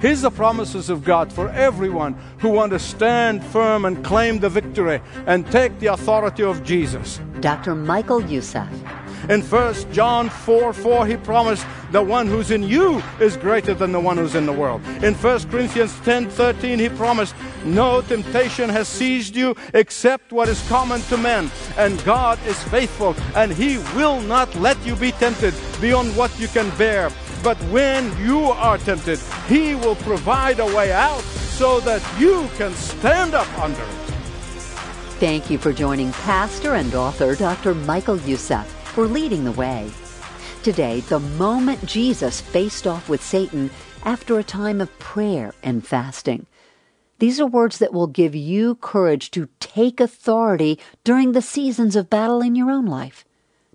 Here's 0.00 0.22
the 0.22 0.30
promises 0.30 0.88
of 0.88 1.04
God 1.04 1.30
for 1.30 1.50
everyone 1.50 2.14
who 2.38 2.48
want 2.48 2.72
to 2.72 2.78
stand 2.78 3.44
firm 3.44 3.84
and 3.84 4.02
claim 4.02 4.38
the 4.38 4.48
victory 4.48 5.02
and 5.26 5.46
take 5.52 5.78
the 5.78 5.88
authority 5.88 6.42
of 6.42 6.64
Jesus. 6.64 7.20
Dr. 7.40 7.74
Michael 7.74 8.22
Youssef. 8.22 8.66
In 9.28 9.42
1 9.42 9.92
John 9.92 10.30
4 10.30 10.72
4, 10.72 11.06
he 11.06 11.18
promised, 11.18 11.66
The 11.92 12.02
one 12.02 12.26
who's 12.26 12.50
in 12.50 12.62
you 12.62 13.02
is 13.20 13.36
greater 13.36 13.74
than 13.74 13.92
the 13.92 14.00
one 14.00 14.16
who's 14.16 14.34
in 14.34 14.46
the 14.46 14.52
world. 14.52 14.80
In 15.02 15.12
1 15.12 15.50
Corinthians 15.50 15.94
10 16.00 16.30
13, 16.30 16.78
he 16.78 16.88
promised, 16.88 17.34
No 17.66 18.00
temptation 18.00 18.70
has 18.70 18.88
seized 18.88 19.36
you 19.36 19.54
except 19.74 20.32
what 20.32 20.48
is 20.48 20.66
common 20.70 21.02
to 21.02 21.18
men. 21.18 21.50
And 21.76 22.02
God 22.04 22.38
is 22.46 22.62
faithful, 22.64 23.14
and 23.36 23.52
he 23.52 23.76
will 23.94 24.22
not 24.22 24.54
let 24.54 24.82
you 24.86 24.96
be 24.96 25.12
tempted 25.12 25.52
beyond 25.78 26.16
what 26.16 26.36
you 26.40 26.48
can 26.48 26.74
bear. 26.78 27.10
But 27.42 27.56
when 27.70 28.16
you 28.18 28.40
are 28.40 28.78
tempted, 28.78 29.18
He 29.48 29.74
will 29.74 29.96
provide 29.96 30.60
a 30.60 30.66
way 30.66 30.92
out 30.92 31.22
so 31.22 31.80
that 31.80 32.02
you 32.20 32.48
can 32.56 32.74
stand 32.74 33.34
up 33.34 33.48
under 33.58 33.82
it. 33.82 34.00
Thank 35.20 35.50
you 35.50 35.58
for 35.58 35.72
joining 35.72 36.12
pastor 36.12 36.74
and 36.74 36.94
author 36.94 37.34
Dr. 37.34 37.74
Michael 37.74 38.18
Youssef 38.20 38.66
for 38.94 39.06
leading 39.06 39.44
the 39.44 39.52
way. 39.52 39.90
Today, 40.62 41.00
the 41.00 41.20
moment 41.20 41.84
Jesus 41.86 42.40
faced 42.40 42.86
off 42.86 43.08
with 43.08 43.22
Satan 43.22 43.70
after 44.04 44.38
a 44.38 44.44
time 44.44 44.80
of 44.80 44.98
prayer 44.98 45.54
and 45.62 45.86
fasting. 45.86 46.46
These 47.18 47.38
are 47.38 47.46
words 47.46 47.78
that 47.78 47.92
will 47.92 48.06
give 48.06 48.34
you 48.34 48.76
courage 48.76 49.30
to 49.32 49.48
take 49.60 50.00
authority 50.00 50.78
during 51.04 51.32
the 51.32 51.42
seasons 51.42 51.96
of 51.96 52.08
battle 52.08 52.40
in 52.40 52.54
your 52.54 52.70
own 52.70 52.86
life. 52.86 53.24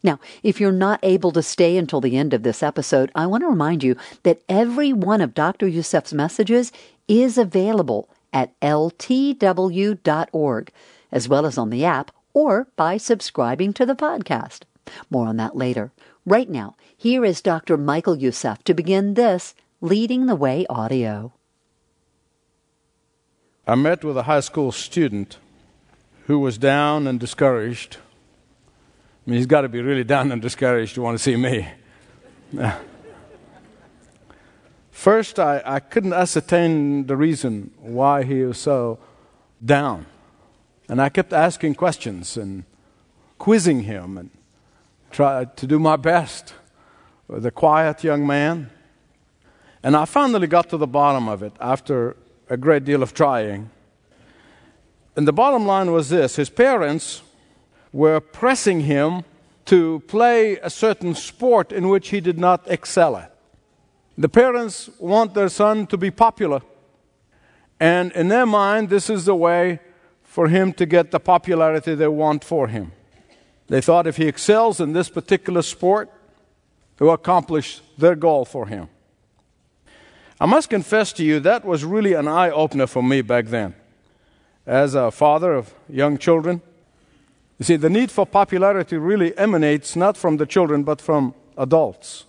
Now, 0.05 0.19
if 0.43 0.61
you're 0.61 0.71
not 0.71 0.99
able 1.01 1.31
to 1.31 1.41
stay 1.41 1.77
until 1.77 1.99
the 1.99 2.15
end 2.15 2.35
of 2.35 2.43
this 2.43 2.61
episode, 2.61 3.11
I 3.15 3.25
want 3.25 3.41
to 3.41 3.47
remind 3.47 3.83
you 3.83 3.95
that 4.21 4.43
every 4.47 4.93
one 4.93 5.19
of 5.19 5.33
Dr. 5.33 5.67
Youssef's 5.67 6.13
messages 6.13 6.71
is 7.07 7.39
available 7.39 8.07
at 8.31 8.57
ltw.org, 8.59 9.91
as 11.11 11.27
well 11.27 11.45
as 11.47 11.57
on 11.57 11.71
the 11.71 11.83
app 11.83 12.11
or 12.35 12.67
by 12.75 12.97
subscribing 12.97 13.73
to 13.73 13.83
the 13.83 13.95
podcast. 13.95 14.61
More 15.09 15.25
on 15.25 15.37
that 15.37 15.55
later. 15.55 15.91
Right 16.23 16.51
now, 16.51 16.75
here 16.95 17.25
is 17.25 17.41
Dr. 17.41 17.75
Michael 17.75 18.15
Youssef 18.15 18.63
to 18.65 18.75
begin 18.75 19.15
this 19.15 19.55
Leading 19.81 20.27
the 20.27 20.35
Way 20.35 20.67
audio. 20.69 21.33
I 23.65 23.73
met 23.73 24.03
with 24.03 24.17
a 24.17 24.23
high 24.23 24.41
school 24.41 24.71
student 24.71 25.39
who 26.27 26.37
was 26.37 26.59
down 26.59 27.07
and 27.07 27.19
discouraged 27.19 27.97
I 29.25 29.31
mean, 29.31 29.37
he's 29.37 29.47
got 29.47 29.61
to 29.61 29.69
be 29.69 29.81
really 29.81 30.03
down 30.03 30.31
and 30.31 30.39
discouraged 30.39 30.93
to 30.95 31.01
want 31.01 31.17
to 31.17 31.23
see 31.23 31.35
me. 31.35 31.67
First, 34.91 35.39
I, 35.39 35.63
I 35.65 35.79
couldn't 35.79 36.13
ascertain 36.13 37.07
the 37.07 37.17
reason 37.17 37.71
why 37.79 38.23
he 38.23 38.43
was 38.43 38.59
so 38.59 38.99
down. 39.63 40.05
And 40.87 41.01
I 41.01 41.09
kept 41.09 41.33
asking 41.33 41.73
questions 41.73 42.37
and 42.37 42.65
quizzing 43.39 43.81
him 43.81 44.17
and 44.17 44.29
tried 45.09 45.57
to 45.57 45.65
do 45.65 45.79
my 45.79 45.95
best 45.95 46.53
with 47.27 47.45
a 47.47 47.51
quiet 47.51 48.03
young 48.03 48.27
man. 48.27 48.69
And 49.81 49.95
I 49.95 50.05
finally 50.05 50.45
got 50.45 50.69
to 50.69 50.77
the 50.77 50.87
bottom 50.87 51.27
of 51.27 51.41
it 51.41 51.53
after 51.59 52.15
a 52.47 52.57
great 52.57 52.85
deal 52.85 53.01
of 53.01 53.13
trying. 53.13 53.71
And 55.15 55.27
the 55.27 55.33
bottom 55.33 55.65
line 55.65 55.91
was 55.91 56.09
this 56.09 56.35
his 56.35 56.49
parents 56.51 57.21
were 57.95 58.19
pressing 58.19 58.81
him 58.81 59.23
to 59.63 60.03
play 60.05 60.57
a 60.57 60.69
certain 60.69 61.15
sport 61.15 61.71
in 61.71 61.87
which 61.87 62.09
he 62.09 62.19
did 62.19 62.37
not 62.37 62.69
excel 62.69 63.15
at. 63.15 63.33
The 64.17 64.27
parents 64.27 64.89
want 64.99 65.33
their 65.33 65.47
son 65.47 65.87
to 65.87 65.97
be 65.97 66.11
popular, 66.11 66.61
and 67.79 68.11
in 68.11 68.27
their 68.27 68.45
mind, 68.45 68.89
this 68.89 69.09
is 69.09 69.23
the 69.23 69.35
way 69.35 69.79
for 70.23 70.49
him 70.49 70.73
to 70.73 70.85
get 70.85 71.11
the 71.11 71.21
popularity 71.21 71.95
they 71.95 72.09
want 72.09 72.43
for 72.43 72.67
him. 72.67 72.91
They 73.67 73.79
thought 73.79 74.07
if 74.07 74.17
he 74.17 74.27
excels 74.27 74.81
in 74.81 74.91
this 74.91 75.07
particular 75.07 75.61
sport, 75.61 76.11
it 76.99 77.03
will 77.03 77.13
accomplish 77.13 77.81
their 77.97 78.15
goal 78.15 78.43
for 78.43 78.67
him. 78.67 78.89
I 80.37 80.47
must 80.47 80.69
confess 80.69 81.13
to 81.13 81.23
you, 81.23 81.39
that 81.39 81.63
was 81.63 81.85
really 81.85 82.11
an 82.11 82.27
eye 82.27 82.49
opener 82.49 82.87
for 82.87 83.01
me 83.01 83.21
back 83.21 83.45
then. 83.45 83.73
As 84.65 84.95
a 84.95 85.11
father 85.11 85.53
of 85.53 85.73
young 85.87 86.17
children, 86.17 86.61
you 87.57 87.65
see, 87.65 87.77
the 87.77 87.89
need 87.89 88.11
for 88.11 88.25
popularity 88.25 88.97
really 88.97 89.37
emanates 89.37 89.95
not 89.95 90.17
from 90.17 90.37
the 90.37 90.45
children, 90.45 90.83
but 90.83 90.99
from 90.99 91.33
adults. 91.57 92.25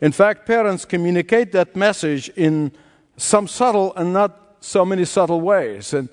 In 0.00 0.12
fact, 0.12 0.46
parents 0.46 0.84
communicate 0.84 1.52
that 1.52 1.74
message 1.74 2.28
in 2.36 2.72
some 3.16 3.48
subtle 3.48 3.94
and 3.96 4.12
not 4.12 4.56
so 4.60 4.84
many 4.84 5.04
subtle 5.04 5.40
ways. 5.40 5.92
And 5.92 6.08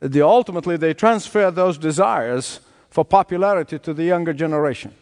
the, 0.00 0.22
ultimately, 0.22 0.76
they 0.76 0.94
transfer 0.94 1.50
those 1.50 1.76
desires 1.78 2.60
for 2.90 3.04
popularity 3.04 3.78
to 3.78 3.94
the 3.94 4.04
younger 4.04 4.32
generation. 4.32 4.92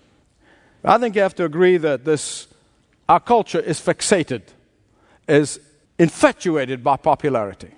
I 0.85 0.99
think 0.99 1.15
you 1.15 1.23
have 1.23 1.35
to 1.37 1.45
agree 1.45 1.77
that 1.77 2.05
this, 2.05 2.49
our 3.09 3.21
culture 3.21 3.61
is 3.61 3.81
fixated, 3.81 4.43
is 5.29 5.61
infatuated 5.99 6.83
by 6.83 6.97
popularity. 6.97 7.73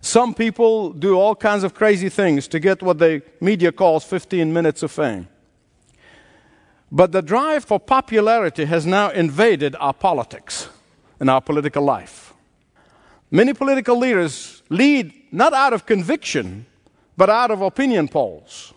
Some 0.00 0.34
people 0.34 0.92
do 0.92 1.18
all 1.18 1.34
kinds 1.34 1.64
of 1.64 1.74
crazy 1.74 2.08
things 2.08 2.46
to 2.48 2.60
get 2.60 2.82
what 2.82 2.98
the 2.98 3.22
media 3.40 3.72
calls 3.72 4.04
15 4.04 4.52
minutes 4.52 4.82
of 4.82 4.92
fame. 4.92 5.28
But 6.92 7.12
the 7.12 7.22
drive 7.22 7.64
for 7.64 7.80
popularity 7.80 8.64
has 8.66 8.86
now 8.86 9.10
invaded 9.10 9.74
our 9.76 9.92
politics 9.92 10.68
and 11.18 11.28
our 11.28 11.40
political 11.40 11.82
life. 11.82 12.32
Many 13.30 13.54
political 13.54 13.98
leaders 13.98 14.62
lead 14.68 15.12
not 15.32 15.52
out 15.52 15.72
of 15.72 15.84
conviction, 15.84 16.66
but 17.16 17.28
out 17.28 17.50
of 17.50 17.60
opinion 17.60 18.08
polls. 18.08 18.72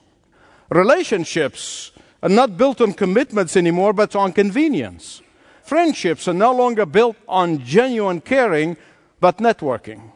Relationships 0.70 1.92
are 2.24 2.30
not 2.30 2.58
built 2.58 2.82
on 2.82 2.94
commitments 2.94 3.56
anymore, 3.56 3.94
but 3.94 4.16
on 4.16 4.34
convenience. 4.34 5.22
Friendships 5.64 6.28
are 6.28 6.34
no 6.34 6.52
longer 6.52 6.86
built 6.86 7.16
on 7.28 7.64
genuine 7.64 8.22
caring, 8.22 8.76
but 9.20 9.38
networking. 9.38 10.12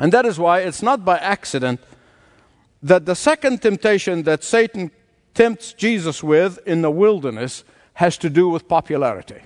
And 0.00 0.10
that 0.12 0.24
is 0.24 0.38
why 0.38 0.60
it's 0.60 0.82
not 0.82 1.04
by 1.04 1.18
accident 1.18 1.80
that 2.82 3.04
the 3.04 3.14
second 3.14 3.60
temptation 3.60 4.22
that 4.22 4.42
Satan 4.42 4.90
tempts 5.34 5.74
Jesus 5.74 6.22
with 6.22 6.58
in 6.66 6.80
the 6.80 6.90
wilderness 6.90 7.62
has 7.94 8.16
to 8.18 8.30
do 8.30 8.48
with 8.48 8.66
popularity. 8.66 9.42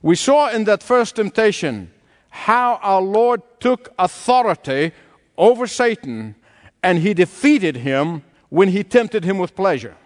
We 0.00 0.14
saw 0.14 0.48
in 0.50 0.64
that 0.64 0.82
first 0.82 1.16
temptation 1.16 1.90
how 2.30 2.78
our 2.82 3.02
Lord 3.02 3.42
took 3.58 3.92
authority 3.98 4.92
over 5.36 5.66
Satan 5.66 6.36
and 6.82 6.98
he 6.98 7.12
defeated 7.12 7.78
him 7.78 8.22
when 8.48 8.68
he 8.68 8.84
tempted 8.84 9.24
him 9.24 9.38
with 9.38 9.56
pleasure. 9.56 9.96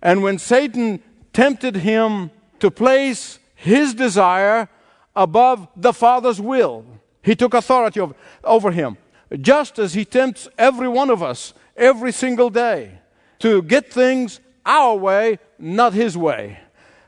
And 0.00 0.22
when 0.22 0.38
Satan 0.38 1.02
tempted 1.34 1.76
him 1.76 2.30
to 2.60 2.70
place 2.70 3.38
his 3.54 3.92
desire 3.92 4.68
above 5.14 5.68
the 5.76 5.92
Father's 5.92 6.40
will, 6.40 6.86
he 7.22 7.34
took 7.36 7.54
authority 7.54 8.00
over, 8.00 8.14
over 8.44 8.70
him, 8.70 8.96
just 9.40 9.78
as 9.78 9.94
he 9.94 10.04
tempts 10.04 10.48
every 10.56 10.88
one 10.88 11.10
of 11.10 11.22
us 11.22 11.54
every 11.76 12.12
single 12.12 12.50
day 12.50 12.98
to 13.38 13.62
get 13.62 13.92
things 13.92 14.40
our 14.66 14.96
way, 14.96 15.38
not 15.58 15.92
his 15.92 16.16
way, 16.16 16.58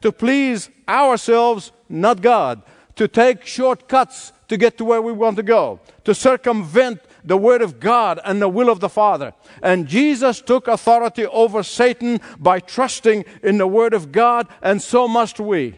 to 0.01 0.13
please 0.13 0.71
ourselves, 0.89 1.73
not 1.89 2.23
God, 2.23 2.63
to 2.97 3.09
take 3.09 3.45
shortcuts 3.45 4.33
to 4.51 4.57
get 4.57 4.77
to 4.77 4.85
where 4.85 5.01
we 5.01 5.13
want 5.13 5.37
to 5.37 5.45
go, 5.45 5.79
to 6.03 6.13
circumvent 6.13 7.01
the 7.25 7.37
Word 7.37 7.63
of 7.63 7.79
God 7.79 8.19
and 8.25 8.43
the 8.43 8.49
will 8.49 8.69
of 8.69 8.81
the 8.81 8.89
Father. 8.89 9.33
And 9.63 9.87
Jesus 9.87 10.41
took 10.41 10.67
authority 10.67 11.25
over 11.27 11.63
Satan 11.63 12.21
by 12.37 12.59
trusting 12.59 13.25
in 13.45 13.59
the 13.59 13.69
Word 13.69 13.95
of 13.95 14.11
God, 14.11 14.49
and 14.61 14.83
so 14.83 15.07
must 15.07 15.39
we. 15.39 15.77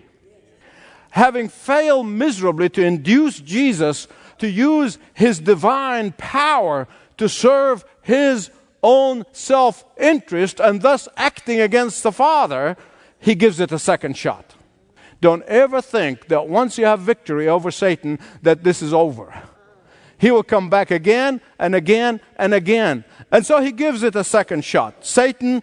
Having 1.11 1.51
failed 1.51 2.07
miserably 2.07 2.71
to 2.71 2.83
induce 2.83 3.41
Jesus 3.41 4.09
to 4.43 4.51
use 4.51 4.99
his 5.15 5.39
divine 5.39 6.11
power 6.19 6.89
to 7.17 7.29
serve 7.29 7.85
his 8.03 8.51
own 8.83 9.25
self 9.31 9.85
interest 9.97 10.59
and 10.59 10.83
thus 10.83 11.09
acting 11.17 11.61
against 11.61 12.03
the 12.03 12.11
Father, 12.11 12.77
he 13.21 13.37
gives 13.37 13.61
it 13.61 13.71
a 13.71 13.79
second 13.79 14.17
shot. 14.17 14.57
Don't 15.21 15.45
ever 15.45 15.81
think 15.81 16.27
that 16.27 16.49
once 16.49 16.77
you 16.77 16.87
have 16.87 16.99
victory 16.99 17.47
over 17.47 17.71
Satan, 17.71 18.19
that 18.43 18.65
this 18.65 18.83
is 18.83 18.93
over. 18.93 19.33
He 20.19 20.33
will 20.33 20.43
come 20.43 20.69
back 20.69 20.91
again 20.91 21.41
and 21.61 21.77
again 21.77 22.21
and 22.35 22.53
again. 22.53 23.05
And 23.31 23.47
so 23.47 23.61
he 23.61 23.71
gives 23.71 24.03
it 24.03 24.17
a 24.17 24.25
second 24.25 24.65
shot. 24.65 25.07
Satan, 25.07 25.63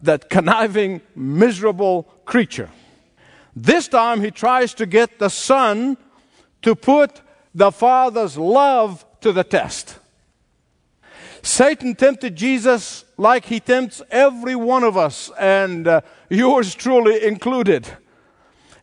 that 0.00 0.30
conniving, 0.30 1.00
miserable 1.16 2.04
creature. 2.24 2.70
This 3.56 3.88
time 3.88 4.20
he 4.20 4.30
tries 4.30 4.74
to 4.74 4.86
get 4.86 5.18
the 5.18 5.28
Son 5.28 5.96
to 6.62 6.76
put 6.76 7.20
the 7.54 7.70
Father's 7.70 8.36
love 8.36 9.04
to 9.20 9.32
the 9.32 9.44
test. 9.44 9.98
Satan 11.42 11.94
tempted 11.94 12.36
Jesus 12.36 13.04
like 13.18 13.46
he 13.46 13.58
tempts 13.60 14.00
every 14.10 14.54
one 14.54 14.84
of 14.84 14.96
us, 14.96 15.30
and 15.38 15.88
uh, 15.88 16.00
yours 16.28 16.74
truly 16.74 17.24
included. 17.24 17.88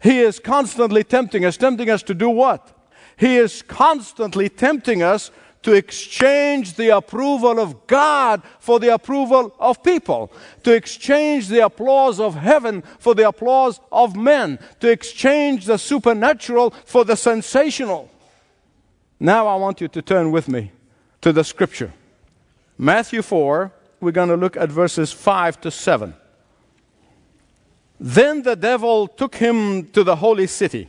He 0.01 0.19
is 0.19 0.39
constantly 0.39 1.03
tempting 1.03 1.45
us, 1.45 1.57
tempting 1.57 1.89
us 1.89 2.03
to 2.03 2.13
do 2.13 2.29
what? 2.29 2.75
He 3.17 3.37
is 3.37 3.61
constantly 3.61 4.49
tempting 4.49 5.01
us 5.01 5.31
to 5.61 5.73
exchange 5.73 6.75
the 6.75 6.89
approval 6.89 7.59
of 7.59 7.85
God 7.85 8.41
for 8.59 8.79
the 8.79 8.93
approval 8.93 9.53
of 9.59 9.83
people, 9.83 10.31
to 10.63 10.73
exchange 10.73 11.49
the 11.49 11.65
applause 11.65 12.19
of 12.19 12.35
heaven 12.35 12.81
for 12.97 13.13
the 13.13 13.27
applause 13.27 13.79
of 13.91 14.15
men, 14.15 14.57
to 14.79 14.89
exchange 14.89 15.65
the 15.65 15.77
supernatural 15.77 16.71
for 16.85 17.03
the 17.03 17.17
sensational. 17.17 18.09
Now 19.19 19.47
I 19.47 19.55
want 19.55 19.81
you 19.81 19.87
to 19.89 20.01
turn 20.01 20.31
with 20.31 20.47
me 20.47 20.71
to 21.21 21.33
the 21.33 21.43
scripture. 21.43 21.93
Matthew 22.77 23.21
4, 23.21 23.71
we're 23.99 24.11
going 24.11 24.29
to 24.29 24.37
look 24.37 24.55
at 24.55 24.69
verses 24.69 25.11
5 25.11 25.59
to 25.61 25.71
7. 25.71 26.13
Then 27.99 28.43
the 28.43 28.55
devil 28.55 29.07
took 29.07 29.35
him 29.35 29.87
to 29.87 30.03
the 30.03 30.15
holy 30.15 30.47
city 30.47 30.87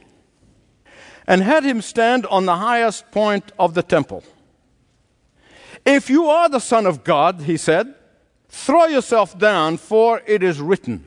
and 1.27 1.43
had 1.43 1.65
him 1.65 1.83
stand 1.83 2.27
on 2.27 2.47
the 2.47 2.57
highest 2.57 3.11
point 3.11 3.51
of 3.59 3.75
the 3.75 3.83
temple. 3.83 4.23
If 5.85 6.09
you 6.09 6.27
are 6.27 6.49
the 6.49 6.61
Son 6.61 6.87
of 6.87 7.03
God, 7.03 7.43
he 7.43 7.57
said, 7.57 7.95
throw 8.49 8.87
yourself 8.87 9.39
down, 9.39 9.77
for 9.77 10.23
it 10.27 10.43
is 10.43 10.61
written, 10.61 11.05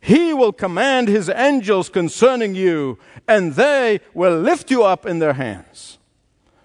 He 0.00 0.34
will 0.34 0.52
command 0.52 1.08
His 1.08 1.28
angels 1.28 1.88
concerning 1.88 2.54
you, 2.54 2.98
and 3.26 3.54
they 3.54 4.00
will 4.14 4.38
lift 4.38 4.70
you 4.70 4.84
up 4.84 5.06
in 5.06 5.18
their 5.18 5.34
hands, 5.34 5.97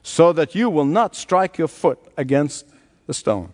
so 0.03 0.33
that 0.33 0.53
you 0.53 0.69
will 0.69 0.85
not 0.85 1.15
strike 1.15 1.57
your 1.57 1.69
foot 1.69 1.97
against 2.17 2.67
the 3.07 3.13
stone. 3.13 3.53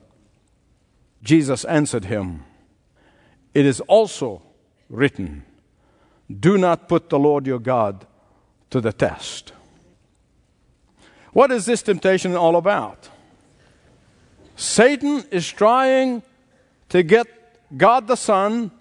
Jesus 1.21 1.63
answered 1.65 2.05
him, 2.05 2.43
It 3.53 3.65
is 3.65 3.79
also 3.81 4.41
written, 4.89 5.43
Do 6.27 6.57
not 6.57 6.89
put 6.89 7.09
the 7.09 7.19
Lord 7.19 7.45
your 7.45 7.59
God 7.59 8.07
to 8.71 8.81
the 8.81 8.91
test. 8.91 9.53
What 11.31 11.51
is 11.51 11.65
this 11.65 11.83
temptation 11.83 12.35
all 12.35 12.55
about? 12.55 13.09
Satan 14.55 15.23
is 15.31 15.47
trying 15.47 16.23
to 16.89 17.03
get 17.03 17.27
God 17.77 18.07
the 18.07 18.17
Son 18.17 18.71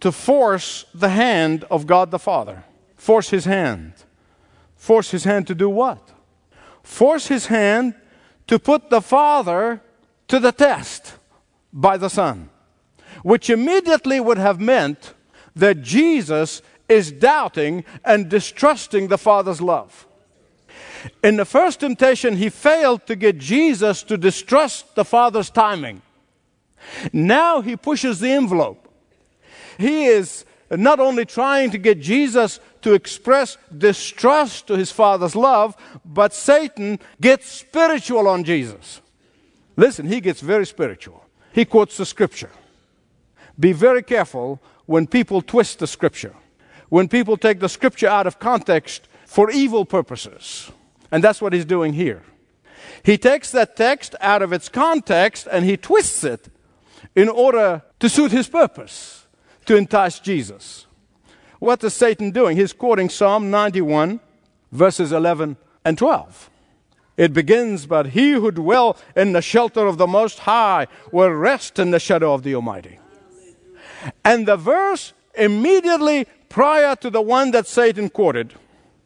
to 0.00 0.10
force 0.10 0.86
the 0.94 1.10
hand 1.10 1.64
of 1.70 1.86
God 1.86 2.10
the 2.10 2.18
Father. 2.18 2.64
Force 2.96 3.28
his 3.28 3.44
hand. 3.44 3.92
Force 4.76 5.10
his 5.10 5.24
hand 5.24 5.46
to 5.48 5.54
do 5.54 5.68
what? 5.68 6.10
Force 6.82 7.28
his 7.28 7.46
hand 7.46 7.94
to 8.46 8.58
put 8.58 8.90
the 8.90 9.00
Father 9.00 9.80
to 10.28 10.40
the 10.40 10.52
test 10.52 11.14
by 11.72 11.96
the 11.96 12.10
Son, 12.10 12.50
which 13.22 13.50
immediately 13.50 14.20
would 14.20 14.38
have 14.38 14.60
meant 14.60 15.14
that 15.54 15.82
Jesus 15.82 16.62
is 16.88 17.12
doubting 17.12 17.84
and 18.04 18.28
distrusting 18.28 19.08
the 19.08 19.18
Father's 19.18 19.60
love. 19.60 20.06
In 21.22 21.36
the 21.36 21.44
first 21.44 21.80
temptation, 21.80 22.36
he 22.36 22.50
failed 22.50 23.06
to 23.06 23.16
get 23.16 23.38
Jesus 23.38 24.02
to 24.04 24.16
distrust 24.16 24.94
the 24.94 25.04
Father's 25.04 25.50
timing. 25.50 26.02
Now 27.12 27.60
he 27.60 27.76
pushes 27.76 28.20
the 28.20 28.30
envelope. 28.30 28.88
He 29.78 30.06
is 30.06 30.44
not 30.70 31.00
only 31.00 31.24
trying 31.24 31.70
to 31.70 31.78
get 31.78 32.00
Jesus 32.00 32.60
to 32.82 32.94
express 32.94 33.58
distrust 33.76 34.68
to 34.68 34.76
his 34.76 34.92
Father's 34.92 35.34
love, 35.34 35.76
but 36.04 36.32
Satan 36.32 36.98
gets 37.20 37.50
spiritual 37.50 38.28
on 38.28 38.44
Jesus. 38.44 39.00
Listen, 39.76 40.06
he 40.06 40.20
gets 40.20 40.40
very 40.40 40.66
spiritual. 40.66 41.24
He 41.52 41.64
quotes 41.64 41.96
the 41.96 42.06
scripture. 42.06 42.50
Be 43.58 43.72
very 43.72 44.02
careful 44.02 44.60
when 44.86 45.06
people 45.06 45.42
twist 45.42 45.78
the 45.78 45.86
scripture, 45.86 46.34
when 46.88 47.08
people 47.08 47.36
take 47.36 47.60
the 47.60 47.68
scripture 47.68 48.08
out 48.08 48.26
of 48.26 48.38
context 48.38 49.08
for 49.26 49.50
evil 49.50 49.84
purposes. 49.84 50.70
And 51.10 51.22
that's 51.22 51.40
what 51.42 51.52
he's 51.52 51.64
doing 51.64 51.92
here. 51.92 52.22
He 53.02 53.18
takes 53.18 53.50
that 53.52 53.76
text 53.76 54.14
out 54.20 54.42
of 54.42 54.52
its 54.52 54.68
context 54.68 55.48
and 55.50 55.64
he 55.64 55.76
twists 55.76 56.24
it 56.24 56.48
in 57.14 57.28
order 57.28 57.82
to 57.98 58.08
suit 58.08 58.30
his 58.30 58.48
purpose, 58.48 59.19
to 59.70 59.76
entice 59.76 60.18
Jesus. 60.18 60.88
What 61.60 61.84
is 61.84 61.94
Satan 61.94 62.32
doing? 62.32 62.56
He's 62.56 62.72
quoting 62.72 63.08
Psalm 63.08 63.52
91, 63.52 64.18
verses 64.72 65.12
11 65.12 65.56
and 65.84 65.96
12. 65.96 66.50
It 67.16 67.32
begins, 67.32 67.86
But 67.86 68.06
he 68.06 68.32
who 68.32 68.50
dwell 68.50 68.96
in 69.14 69.32
the 69.32 69.40
shelter 69.40 69.86
of 69.86 69.96
the 69.96 70.08
Most 70.08 70.40
High 70.40 70.88
will 71.12 71.30
rest 71.30 71.78
in 71.78 71.92
the 71.92 72.00
shadow 72.00 72.34
of 72.34 72.42
the 72.42 72.52
Almighty. 72.52 72.98
And 74.24 74.48
the 74.48 74.56
verse 74.56 75.12
immediately 75.36 76.26
prior 76.48 76.96
to 76.96 77.08
the 77.08 77.22
one 77.22 77.52
that 77.52 77.68
Satan 77.68 78.08
quoted, 78.10 78.54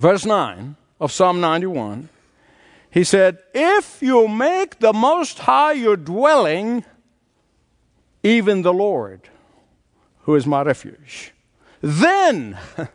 verse 0.00 0.25
9, 0.25 0.76
of 0.99 1.12
Psalm 1.12 1.43
91, 1.43 2.08
he 2.90 3.05
said, 3.05 3.37
If 3.52 4.00
you 4.00 4.28
make 4.28 4.78
the 4.78 4.94
Most 4.94 5.40
High 5.40 5.72
your 5.72 5.99
dwelling, 5.99 6.87
even 8.22 8.62
the 8.62 8.72
Lord, 8.72 9.28
who 10.25 10.35
is 10.35 10.47
my 10.47 10.62
refuge, 10.62 11.32
then 11.81 12.59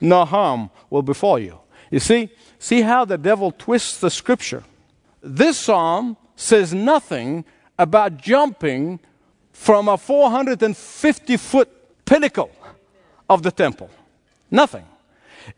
no 0.00 0.24
harm 0.24 0.70
will 0.90 1.02
befall 1.02 1.38
you. 1.38 1.58
You 1.90 2.00
see, 2.00 2.30
see 2.58 2.82
how 2.82 3.04
the 3.04 3.18
devil 3.18 3.52
twists 3.52 4.00
the 4.00 4.10
scripture. 4.10 4.64
This 5.22 5.58
psalm 5.58 6.16
says 6.36 6.72
nothing 6.72 7.44
about 7.78 8.16
jumping 8.16 9.00
from 9.52 9.88
a 9.88 9.98
450 9.98 11.36
foot 11.36 12.04
pinnacle 12.04 12.50
of 13.28 13.42
the 13.42 13.50
temple. 13.50 13.90
Nothing. 14.50 14.84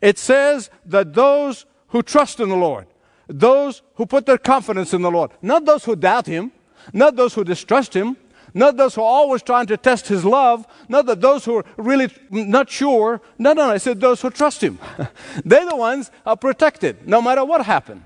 It 0.01 0.17
says 0.17 0.69
that 0.85 1.13
those 1.13 1.65
who 1.89 2.01
trust 2.03 2.39
in 2.39 2.49
the 2.49 2.55
Lord, 2.55 2.87
those 3.27 3.81
who 3.95 4.05
put 4.05 4.25
their 4.25 4.37
confidence 4.37 4.93
in 4.93 5.01
the 5.01 5.11
Lord, 5.11 5.31
not 5.41 5.65
those 5.65 5.85
who 5.85 5.95
doubt 5.95 6.25
Him, 6.25 6.51
not 6.93 7.15
those 7.15 7.33
who 7.33 7.43
distrust 7.43 7.93
Him, 7.93 8.17
not 8.55 8.77
those 8.77 8.95
who 8.95 9.01
are 9.01 9.05
always 9.19 9.43
trying 9.43 9.67
to 9.67 9.77
test 9.77 10.07
His 10.07 10.25
love, 10.25 10.65
not 10.87 11.05
that 11.05 11.21
those 11.21 11.45
who 11.45 11.57
are 11.57 11.65
really 11.77 12.09
not 12.31 12.69
sure. 12.69 13.21
No, 13.37 13.53
no, 13.53 13.67
no. 13.67 13.73
I 13.73 13.77
said 13.77 13.99
those 13.99 14.21
who 14.21 14.29
trust 14.31 14.63
Him. 14.63 14.79
They're 15.45 15.65
the 15.65 15.75
ones 15.75 16.09
are 16.25 16.37
protected 16.37 17.07
no 17.07 17.21
matter 17.21 17.43
what 17.43 17.65
happens. 17.65 18.01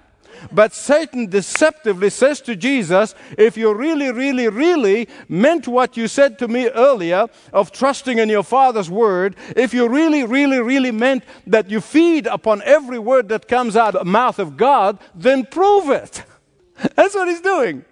But 0.52 0.74
Satan 0.74 1.28
deceptively 1.28 2.10
says 2.10 2.42
to 2.42 2.56
Jesus, 2.56 3.14
if 3.38 3.58
you 3.58 3.74
really, 3.74 4.12
really, 4.12 4.48
really 4.48 5.08
meant 5.28 5.68
what 5.68 5.98
you 5.98 6.08
said 6.08 6.40
to 6.40 6.48
me 6.48 6.70
earlier 6.70 7.28
of 7.52 7.72
trusting 7.72 8.18
in 8.18 8.30
your 8.30 8.44
Father's 8.44 8.90
word, 8.90 9.36
if 9.56 9.74
you 9.74 9.88
really, 9.88 10.24
really, 10.24 10.60
really 10.60 10.92
meant 10.92 11.24
that 11.46 11.70
you 11.70 11.82
feed 11.82 12.26
upon 12.26 12.62
every 12.64 13.00
word 13.00 13.30
that 13.30 13.48
comes 13.48 13.76
out 13.76 13.96
of 13.96 14.06
the 14.06 14.12
mouth 14.12 14.40
of 14.40 14.58
God, 14.58 14.98
then 15.14 15.46
prove 15.46 15.90
it. 15.90 16.24
That's 16.96 17.16
what 17.16 17.28
he's 17.28 17.42
doing. 17.42 17.86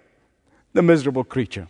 The 0.72 0.82
miserable 0.82 1.24
creature. 1.24 1.68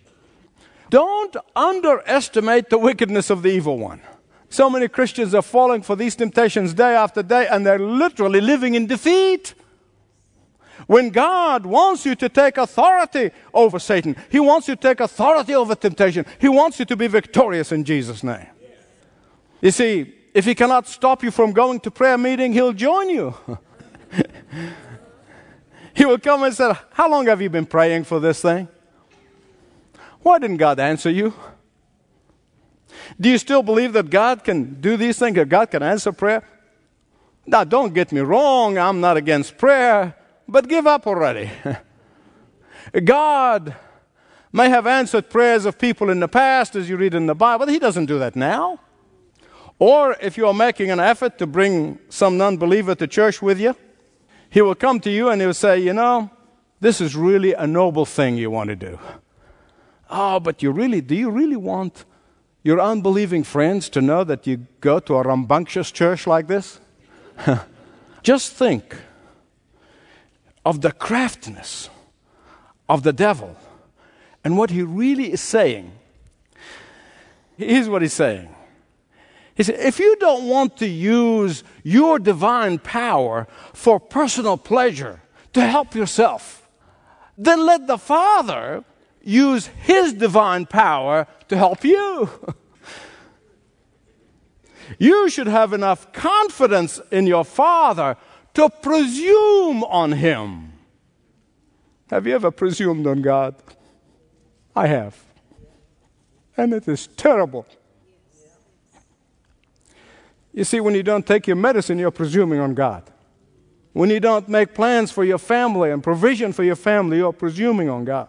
Don't 0.90 1.36
underestimate 1.54 2.70
the 2.70 2.78
wickedness 2.78 3.30
of 3.30 3.42
the 3.42 3.50
evil 3.50 3.78
one. 3.78 4.00
So 4.50 4.70
many 4.70 4.88
Christians 4.88 5.34
are 5.34 5.42
falling 5.42 5.82
for 5.82 5.94
these 5.94 6.16
temptations 6.16 6.72
day 6.72 6.94
after 6.94 7.22
day, 7.22 7.46
and 7.46 7.66
they're 7.66 7.78
literally 7.78 8.40
living 8.40 8.74
in 8.74 8.86
defeat. 8.86 9.54
When 10.86 11.10
God 11.10 11.66
wants 11.66 12.06
you 12.06 12.14
to 12.14 12.28
take 12.28 12.56
authority 12.56 13.30
over 13.52 13.78
Satan, 13.78 14.16
He 14.30 14.40
wants 14.40 14.68
you 14.68 14.76
to 14.76 14.80
take 14.80 15.00
authority 15.00 15.54
over 15.54 15.74
temptation. 15.74 16.24
He 16.38 16.48
wants 16.48 16.78
you 16.78 16.86
to 16.86 16.96
be 16.96 17.08
victorious 17.08 17.72
in 17.72 17.84
Jesus' 17.84 18.22
name. 18.22 18.46
You 19.60 19.70
see, 19.70 20.14
if 20.32 20.46
He 20.46 20.54
cannot 20.54 20.86
stop 20.86 21.22
you 21.22 21.30
from 21.30 21.52
going 21.52 21.80
to 21.80 21.90
prayer 21.90 22.16
meeting, 22.16 22.52
He'll 22.54 22.72
join 22.72 23.10
you. 23.10 23.34
he 25.94 26.06
will 26.06 26.18
come 26.18 26.44
and 26.44 26.54
say, 26.54 26.72
How 26.92 27.10
long 27.10 27.26
have 27.26 27.42
you 27.42 27.50
been 27.50 27.66
praying 27.66 28.04
for 28.04 28.20
this 28.20 28.40
thing? 28.40 28.68
Why 30.22 30.38
didn't 30.38 30.56
God 30.58 30.80
answer 30.80 31.10
you? 31.10 31.34
Do 33.20 33.28
you 33.28 33.38
still 33.38 33.62
believe 33.62 33.92
that 33.94 34.10
God 34.10 34.44
can 34.44 34.80
do 34.80 34.96
these 34.96 35.18
things, 35.18 35.36
that 35.36 35.48
God 35.48 35.70
can 35.70 35.82
answer 35.82 36.12
prayer? 36.12 36.42
Now, 37.46 37.64
don't 37.64 37.94
get 37.94 38.12
me 38.12 38.20
wrong, 38.20 38.76
I'm 38.78 39.00
not 39.00 39.16
against 39.16 39.56
prayer 39.56 40.14
but 40.48 40.66
give 40.66 40.86
up 40.86 41.06
already. 41.06 41.50
God 43.04 43.76
may 44.50 44.70
have 44.70 44.86
answered 44.86 45.28
prayers 45.28 45.66
of 45.66 45.78
people 45.78 46.08
in 46.08 46.20
the 46.20 46.28
past, 46.28 46.74
as 46.74 46.88
you 46.88 46.96
read 46.96 47.14
in 47.14 47.26
the 47.26 47.34
Bible, 47.34 47.66
He 47.66 47.78
doesn't 47.78 48.06
do 48.06 48.18
that 48.18 48.34
now. 48.34 48.80
Or 49.78 50.16
if 50.20 50.36
you 50.36 50.46
are 50.48 50.54
making 50.54 50.90
an 50.90 50.98
effort 50.98 51.38
to 51.38 51.46
bring 51.46 51.98
some 52.08 52.38
non 52.38 52.56
believer 52.56 52.94
to 52.94 53.06
church 53.06 53.42
with 53.42 53.60
you, 53.60 53.76
He 54.48 54.62
will 54.62 54.74
come 54.74 54.98
to 55.00 55.10
you 55.10 55.28
and 55.28 55.40
He 55.40 55.46
will 55.46 55.54
say, 55.54 55.78
You 55.78 55.92
know, 55.92 56.30
this 56.80 57.00
is 57.00 57.14
really 57.14 57.52
a 57.52 57.66
noble 57.66 58.06
thing 58.06 58.38
you 58.38 58.50
want 58.50 58.70
to 58.70 58.76
do. 58.76 58.98
Oh, 60.10 60.40
but 60.40 60.62
you 60.62 60.70
really, 60.70 61.00
do 61.00 61.14
you 61.14 61.30
really 61.30 61.56
want 61.56 62.04
your 62.62 62.80
unbelieving 62.80 63.44
friends 63.44 63.88
to 63.90 64.00
know 64.00 64.24
that 64.24 64.46
you 64.46 64.66
go 64.80 64.98
to 65.00 65.16
a 65.16 65.22
rambunctious 65.22 65.90
church 65.90 66.26
like 66.26 66.46
this? 66.46 66.80
Just 68.22 68.52
think 68.52 68.96
of 70.64 70.80
the 70.80 70.92
craftiness 70.92 71.88
of 72.88 73.02
the 73.02 73.12
devil 73.12 73.56
and 74.44 74.56
what 74.56 74.70
he 74.70 74.82
really 74.82 75.32
is 75.32 75.40
saying. 75.40 75.92
Here's 77.56 77.88
what 77.88 78.02
he's 78.02 78.12
saying 78.12 78.48
He 79.54 79.62
said, 79.62 79.80
if 79.80 79.98
you 79.98 80.16
don't 80.16 80.48
want 80.48 80.76
to 80.78 80.86
use 80.86 81.64
your 81.82 82.18
divine 82.18 82.78
power 82.78 83.46
for 83.72 83.98
personal 83.98 84.56
pleasure 84.56 85.20
to 85.52 85.60
help 85.60 85.94
yourself, 85.94 86.68
then 87.36 87.64
let 87.66 87.86
the 87.86 87.98
Father 87.98 88.84
use 89.22 89.66
His 89.66 90.12
divine 90.12 90.66
power 90.66 91.26
to 91.48 91.56
help 91.56 91.84
you. 91.84 92.28
you 94.98 95.28
should 95.28 95.46
have 95.46 95.72
enough 95.72 96.12
confidence 96.12 97.00
in 97.10 97.26
your 97.26 97.44
Father 97.44 98.16
to 98.54 98.68
presume 98.68 99.84
on 99.84 100.12
Him. 100.12 100.72
Have 102.10 102.26
you 102.26 102.34
ever 102.34 102.50
presumed 102.50 103.06
on 103.06 103.22
God? 103.22 103.54
I 104.74 104.86
have. 104.86 105.16
And 106.56 106.72
it 106.72 106.88
is 106.88 107.06
terrible. 107.08 107.66
You 110.52 110.64
see, 110.64 110.80
when 110.80 110.94
you 110.94 111.02
don't 111.02 111.26
take 111.26 111.46
your 111.46 111.56
medicine, 111.56 111.98
you're 111.98 112.10
presuming 112.10 112.58
on 112.58 112.74
God. 112.74 113.04
When 113.92 114.10
you 114.10 114.20
don't 114.20 114.48
make 114.48 114.74
plans 114.74 115.10
for 115.10 115.24
your 115.24 115.38
family 115.38 115.90
and 115.90 116.02
provision 116.02 116.52
for 116.52 116.64
your 116.64 116.76
family, 116.76 117.18
you're 117.18 117.32
presuming 117.32 117.88
on 117.88 118.04
God. 118.04 118.28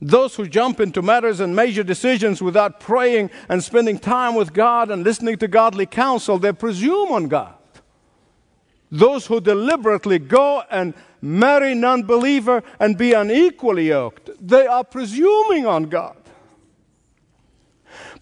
Those 0.00 0.36
who 0.36 0.46
jump 0.46 0.78
into 0.80 1.02
matters 1.02 1.40
and 1.40 1.56
major 1.56 1.82
decisions 1.82 2.40
without 2.40 2.78
praying 2.78 3.30
and 3.48 3.62
spending 3.62 3.98
time 3.98 4.34
with 4.34 4.52
God 4.52 4.90
and 4.90 5.02
listening 5.02 5.36
to 5.38 5.48
godly 5.48 5.86
counsel, 5.86 6.38
they 6.38 6.52
presume 6.52 7.10
on 7.10 7.28
God. 7.28 7.54
Those 8.90 9.26
who 9.26 9.40
deliberately 9.40 10.18
go 10.18 10.62
and 10.70 10.94
marry 11.20 11.72
an 11.72 11.84
unbeliever 11.84 12.62
and 12.78 12.96
be 12.96 13.12
unequally 13.12 13.88
yoked, 13.88 14.30
they 14.40 14.66
are 14.66 14.84
presuming 14.84 15.66
on 15.66 15.84
God. 15.84 16.16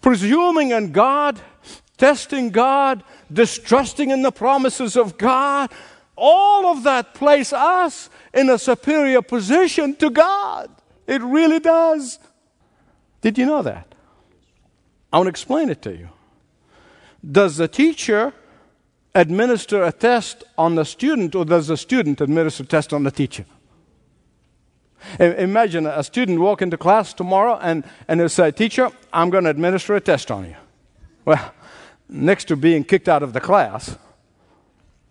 Presuming 0.01 0.73
on 0.73 0.91
God 0.91 1.39
testing 1.97 2.51
God, 2.51 3.03
distrusting 3.31 4.11
in 4.11 4.21
the 4.21 4.31
promises 4.31 4.95
of 4.95 5.17
God, 5.17 5.71
all 6.15 6.67
of 6.67 6.83
that 6.83 7.13
place 7.13 7.51
us 7.51 8.09
in 8.33 8.49
a 8.49 8.57
superior 8.57 9.21
position 9.21 9.95
to 9.95 10.09
God. 10.09 10.69
It 11.07 11.21
really 11.21 11.59
does. 11.59 12.19
Did 13.21 13.37
you 13.37 13.45
know 13.45 13.61
that? 13.63 13.95
I 15.11 15.17
want 15.17 15.27
to 15.27 15.29
explain 15.29 15.69
it 15.69 15.81
to 15.83 15.91
you. 15.91 16.09
Does 17.29 17.57
the 17.57 17.67
teacher 17.67 18.33
administer 19.15 19.83
a 19.83 19.91
test 19.91 20.43
on 20.57 20.75
the 20.75 20.85
student, 20.85 21.33
or 21.33 21.45
does 21.45 21.67
the 21.67 21.77
student 21.77 22.21
administer 22.21 22.63
a 22.63 22.65
test 22.67 22.93
on 22.93 23.03
the 23.03 23.11
teacher? 23.11 23.45
Imagine 25.19 25.85
a 25.85 26.03
student 26.03 26.39
walk 26.39 26.61
into 26.61 26.77
class 26.77 27.13
tomorrow 27.13 27.57
and, 27.61 27.83
and 28.07 28.19
they 28.19 28.27
say, 28.27 28.51
Teacher, 28.51 28.91
I'm 29.13 29.29
going 29.29 29.45
to 29.45 29.49
administer 29.49 29.95
a 29.95 30.01
test 30.01 30.31
on 30.31 30.45
you. 30.45 30.55
Well, 31.23 31.53
next 32.09 32.45
to 32.45 32.55
being 32.55 32.83
kicked 32.83 33.07
out 33.07 33.23
of 33.23 33.33
the 33.33 33.39
class, 33.39 33.97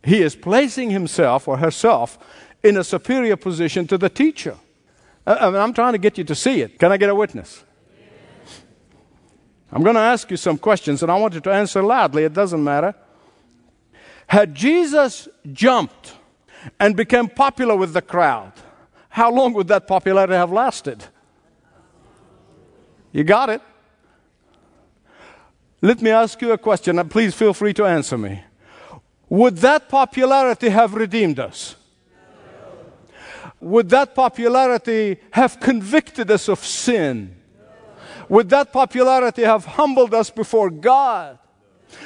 he 0.03 0.23
is 0.23 0.37
placing 0.37 0.91
himself 0.91 1.49
or 1.49 1.59
herself 1.59 2.19
in 2.63 2.77
a 2.77 2.85
superior 2.85 3.37
position 3.37 3.87
to 3.87 3.97
the 3.99 4.09
teacher. 4.09 4.57
I 5.27 5.47
mean, 5.47 5.61
I'm 5.61 5.75
trying 5.75 5.93
to 5.93 5.99
get 5.99 6.19
you 6.19 6.25
to 6.25 6.35
see 6.35 6.61
it. 6.61 6.79
Can 6.79 6.93
I 6.93 6.97
get 6.97 7.11
a 7.11 7.15
witness? 7.15 7.65
I'm 9.73 9.83
going 9.83 9.97
to 9.97 10.01
ask 10.01 10.31
you 10.31 10.37
some 10.37 10.57
questions 10.57 11.03
and 11.03 11.11
I 11.11 11.17
want 11.17 11.35
you 11.35 11.41
to 11.41 11.53
answer 11.53 11.83
loudly. 11.83 12.25
It 12.25 12.33
doesn't 12.33 12.63
matter. 12.63 12.95
Had 14.29 14.55
Jesus 14.55 15.29
jumped 15.53 16.15
and 16.79 16.97
become 16.97 17.29
popular 17.29 17.77
with 17.77 17.93
the 17.93 18.03
crowd, 18.03 18.53
how 19.09 19.33
long 19.33 19.53
would 19.55 19.69
that 19.69 19.87
popularity 19.87 20.35
have 20.35 20.53
lasted? 20.53 21.05
You 23.13 23.25
got 23.25 23.51
it. 23.51 23.63
Let 25.81 26.01
me 26.03 26.11
ask 26.11 26.41
you 26.41 26.53
a 26.53 26.59
question, 26.59 26.99
and 26.99 27.11
please 27.11 27.35
feel 27.35 27.53
free 27.53 27.73
to 27.75 27.85
answer 27.85 28.19
me. 28.19 28.43
Would 29.29 29.59
that 29.59 29.89
popularity 29.89 30.69
have 30.69 30.95
redeemed 30.95 31.39
us? 31.39 31.77
Would 33.61 33.89
that 33.91 34.15
popularity 34.15 35.19
have 35.31 35.61
convicted 35.61 36.31
us 36.31 36.49
of 36.49 36.65
sin? 36.65 37.37
Would 38.29 38.51
that 38.51 38.73
popularity 38.73 39.43
have 39.43 39.65
humbled 39.65 40.13
us 40.15 40.31
before 40.31 40.71
God? 40.71 41.39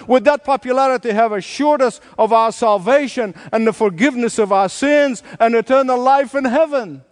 Would 0.07 0.25
that 0.25 0.45
popularity 0.45 1.11
have 1.11 1.33
assured 1.33 1.83
us 1.83 2.01
of 2.19 2.33
our 2.33 2.53
salvation 2.53 3.35
and 3.53 3.67
the 3.67 3.73
forgiveness 3.73 4.39
of 4.39 4.53
our 4.53 4.69
sins 4.69 5.23
and 5.39 5.55
eternal 5.55 5.99
life 5.99 6.35
in 6.35 6.45
heaven? 6.45 7.03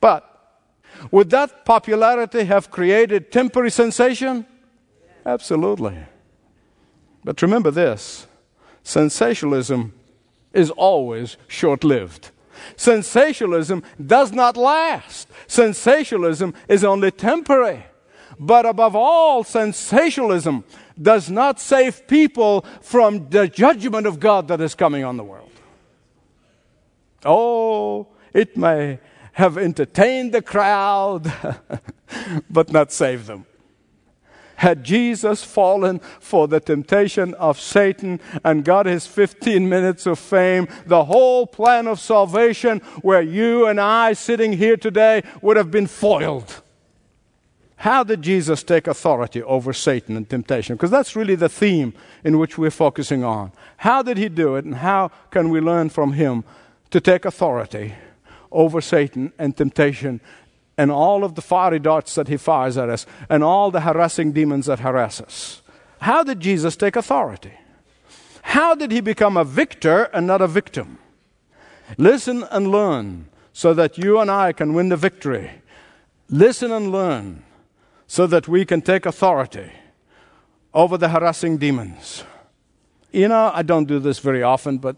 But 0.00 0.28
would 1.10 1.30
that 1.30 1.64
popularity 1.64 2.44
have 2.44 2.70
created 2.70 3.32
temporary 3.32 3.70
sensation? 3.70 4.46
Absolutely. 5.24 5.96
But 7.24 7.40
remember 7.40 7.70
this 7.70 8.26
sensationalism 8.82 9.94
is 10.52 10.70
always 10.70 11.36
short 11.46 11.84
lived. 11.84 12.30
Sensationalism 12.76 13.82
does 14.04 14.32
not 14.32 14.56
last. 14.56 15.28
Sensationalism 15.46 16.54
is 16.68 16.84
only 16.84 17.10
temporary. 17.10 17.84
But 18.38 18.66
above 18.66 18.96
all, 18.96 19.44
sensationalism 19.44 20.64
does 21.00 21.30
not 21.30 21.60
save 21.60 22.06
people 22.08 22.64
from 22.80 23.28
the 23.28 23.48
judgment 23.48 24.06
of 24.06 24.20
God 24.20 24.48
that 24.48 24.60
is 24.60 24.74
coming 24.74 25.04
on 25.04 25.16
the 25.16 25.24
world. 25.24 25.50
Oh, 27.24 28.08
it 28.32 28.56
may 28.56 28.98
have 29.32 29.56
entertained 29.56 30.32
the 30.32 30.42
crowd, 30.42 31.32
but 32.50 32.72
not 32.72 32.92
saved 32.92 33.26
them. 33.26 33.46
Had 34.62 34.84
Jesus 34.84 35.42
fallen 35.42 35.98
for 36.20 36.46
the 36.46 36.60
temptation 36.60 37.34
of 37.34 37.58
Satan 37.58 38.20
and 38.44 38.64
got 38.64 38.86
his 38.86 39.08
15 39.08 39.68
minutes 39.68 40.06
of 40.06 40.20
fame, 40.20 40.68
the 40.86 41.06
whole 41.06 41.48
plan 41.48 41.88
of 41.88 41.98
salvation, 41.98 42.78
where 43.00 43.22
you 43.22 43.66
and 43.66 43.80
I 43.80 44.12
sitting 44.12 44.52
here 44.52 44.76
today, 44.76 45.24
would 45.40 45.56
have 45.56 45.72
been 45.72 45.88
foiled. 45.88 46.62
How 47.74 48.04
did 48.04 48.22
Jesus 48.22 48.62
take 48.62 48.86
authority 48.86 49.42
over 49.42 49.72
Satan 49.72 50.16
and 50.16 50.30
temptation? 50.30 50.76
Because 50.76 50.92
that's 50.92 51.16
really 51.16 51.34
the 51.34 51.48
theme 51.48 51.92
in 52.22 52.38
which 52.38 52.56
we're 52.56 52.70
focusing 52.70 53.24
on. 53.24 53.50
How 53.78 54.00
did 54.00 54.16
he 54.16 54.28
do 54.28 54.54
it, 54.54 54.64
and 54.64 54.76
how 54.76 55.10
can 55.32 55.50
we 55.50 55.60
learn 55.60 55.88
from 55.88 56.12
him 56.12 56.44
to 56.92 57.00
take 57.00 57.24
authority 57.24 57.96
over 58.52 58.80
Satan 58.80 59.32
and 59.40 59.56
temptation 59.56 60.20
and 60.76 60.90
all 60.90 61.24
of 61.24 61.34
the 61.34 61.42
fiery 61.42 61.78
darts 61.78 62.14
that 62.14 62.28
he 62.28 62.36
fires 62.36 62.76
at 62.76 62.88
us 62.88 63.06
and 63.28 63.42
all 63.44 63.70
the 63.70 63.82
harassing 63.82 64.32
demons 64.32 64.66
that 64.66 64.80
harass 64.80 65.20
us. 65.20 65.62
How 66.00 66.24
did 66.24 66.40
Jesus 66.40 66.76
take 66.76 66.96
authority? 66.96 67.52
How 68.42 68.74
did 68.74 68.90
he 68.90 69.00
become 69.00 69.36
a 69.36 69.44
victor 69.44 70.04
and 70.12 70.26
not 70.26 70.40
a 70.40 70.48
victim? 70.48 70.98
Listen 71.96 72.44
and 72.50 72.70
learn 72.70 73.26
so 73.52 73.74
that 73.74 73.98
you 73.98 74.18
and 74.18 74.30
I 74.30 74.52
can 74.52 74.74
win 74.74 74.88
the 74.88 74.96
victory. 74.96 75.50
Listen 76.28 76.72
and 76.72 76.90
learn 76.90 77.44
so 78.06 78.26
that 78.26 78.48
we 78.48 78.64
can 78.64 78.82
take 78.82 79.06
authority 79.06 79.70
over 80.74 80.96
the 80.96 81.10
harassing 81.10 81.58
demons. 81.58 82.24
You 83.12 83.28
know, 83.28 83.50
I 83.54 83.62
don't 83.62 83.86
do 83.86 83.98
this 83.98 84.18
very 84.18 84.42
often, 84.42 84.78
but 84.78 84.96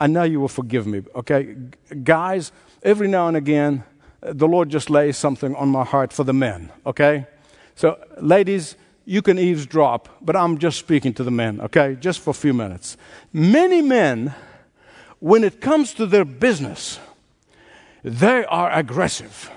I 0.00 0.08
know 0.08 0.24
you 0.24 0.40
will 0.40 0.48
forgive 0.48 0.86
me, 0.86 1.02
okay? 1.14 1.56
Guys, 2.02 2.50
every 2.82 3.06
now 3.06 3.28
and 3.28 3.36
again, 3.36 3.84
the 4.24 4.48
Lord 4.48 4.70
just 4.70 4.88
lays 4.88 5.16
something 5.16 5.54
on 5.54 5.68
my 5.68 5.84
heart 5.84 6.12
for 6.12 6.24
the 6.24 6.32
men, 6.32 6.72
okay? 6.86 7.26
So, 7.74 7.98
ladies, 8.20 8.76
you 9.04 9.20
can 9.20 9.38
eavesdrop, 9.38 10.08
but 10.22 10.34
I'm 10.34 10.58
just 10.58 10.78
speaking 10.78 11.12
to 11.14 11.24
the 11.24 11.30
men, 11.30 11.60
okay? 11.60 11.96
Just 12.00 12.20
for 12.20 12.30
a 12.30 12.34
few 12.34 12.54
minutes. 12.54 12.96
Many 13.32 13.82
men, 13.82 14.34
when 15.18 15.44
it 15.44 15.60
comes 15.60 15.92
to 15.94 16.06
their 16.06 16.24
business, 16.24 16.98
they 18.02 18.44
are 18.46 18.72
aggressive, 18.72 19.50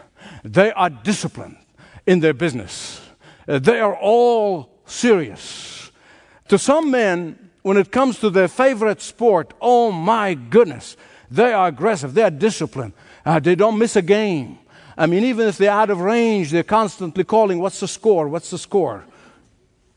they 0.44 0.72
are 0.74 0.90
disciplined 0.90 1.58
in 2.06 2.20
their 2.20 2.34
business, 2.34 3.02
they 3.46 3.80
are 3.80 3.96
all 3.96 4.70
serious. 4.86 5.92
To 6.50 6.58
some 6.58 6.92
men, 6.92 7.50
when 7.62 7.78
it 7.78 7.92
comes 7.92 8.20
to 8.20 8.30
their 8.30 8.48
favorite 8.48 9.02
sport, 9.02 9.54
oh 9.62 9.92
my 9.92 10.34
goodness, 10.34 10.98
they 11.30 11.54
are 11.54 11.68
aggressive, 11.68 12.14
they 12.14 12.24
are 12.24 12.32
disciplined. 12.32 12.94
Uh, 13.28 13.40
they 13.40 13.56
don't 13.56 13.78
miss 13.78 13.98
a 13.98 14.02
game. 14.02 14.58
I 14.98 15.06
mean, 15.06 15.26
even 15.26 15.50
if 15.50 15.58
they're 15.58 15.70
out 15.70 15.90
of 15.90 16.00
range, 16.00 16.50
they're 16.50 16.64
constantly 16.64 17.26
calling, 17.26 17.60
What's 17.60 17.82
the 17.82 17.88
score? 17.88 18.30
What's 18.30 18.52
the 18.52 18.58
score? 18.58 19.04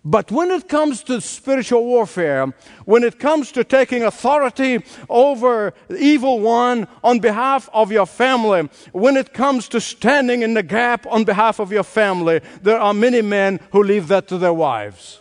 But 0.04 0.32
when 0.32 0.50
it 0.50 0.68
comes 0.68 1.04
to 1.04 1.20
spiritual 1.20 1.84
warfare, 1.84 2.52
when 2.86 3.04
it 3.04 3.20
comes 3.20 3.52
to 3.52 3.62
taking 3.62 4.02
authority 4.02 4.82
over 5.08 5.72
the 5.86 5.96
evil 5.96 6.40
one 6.40 6.88
on 7.04 7.20
behalf 7.20 7.68
of 7.72 7.92
your 7.92 8.06
family, 8.06 8.68
when 8.90 9.16
it 9.16 9.32
comes 9.32 9.68
to 9.68 9.80
standing 9.80 10.42
in 10.42 10.54
the 10.54 10.64
gap 10.64 11.06
on 11.06 11.22
behalf 11.22 11.60
of 11.60 11.70
your 11.70 11.84
family, 11.84 12.40
there 12.62 12.80
are 12.80 12.92
many 12.92 13.22
men 13.22 13.60
who 13.70 13.84
leave 13.84 14.08
that 14.08 14.26
to 14.26 14.38
their 14.38 14.54
wives. 14.54 15.20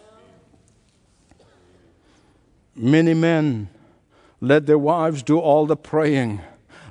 Many 2.75 3.13
men 3.13 3.70
let 4.42 4.66
their 4.66 4.80
wives 4.80 5.22
do 5.22 5.38
all 5.38 5.68
the 5.68 5.78
praying 5.78 6.42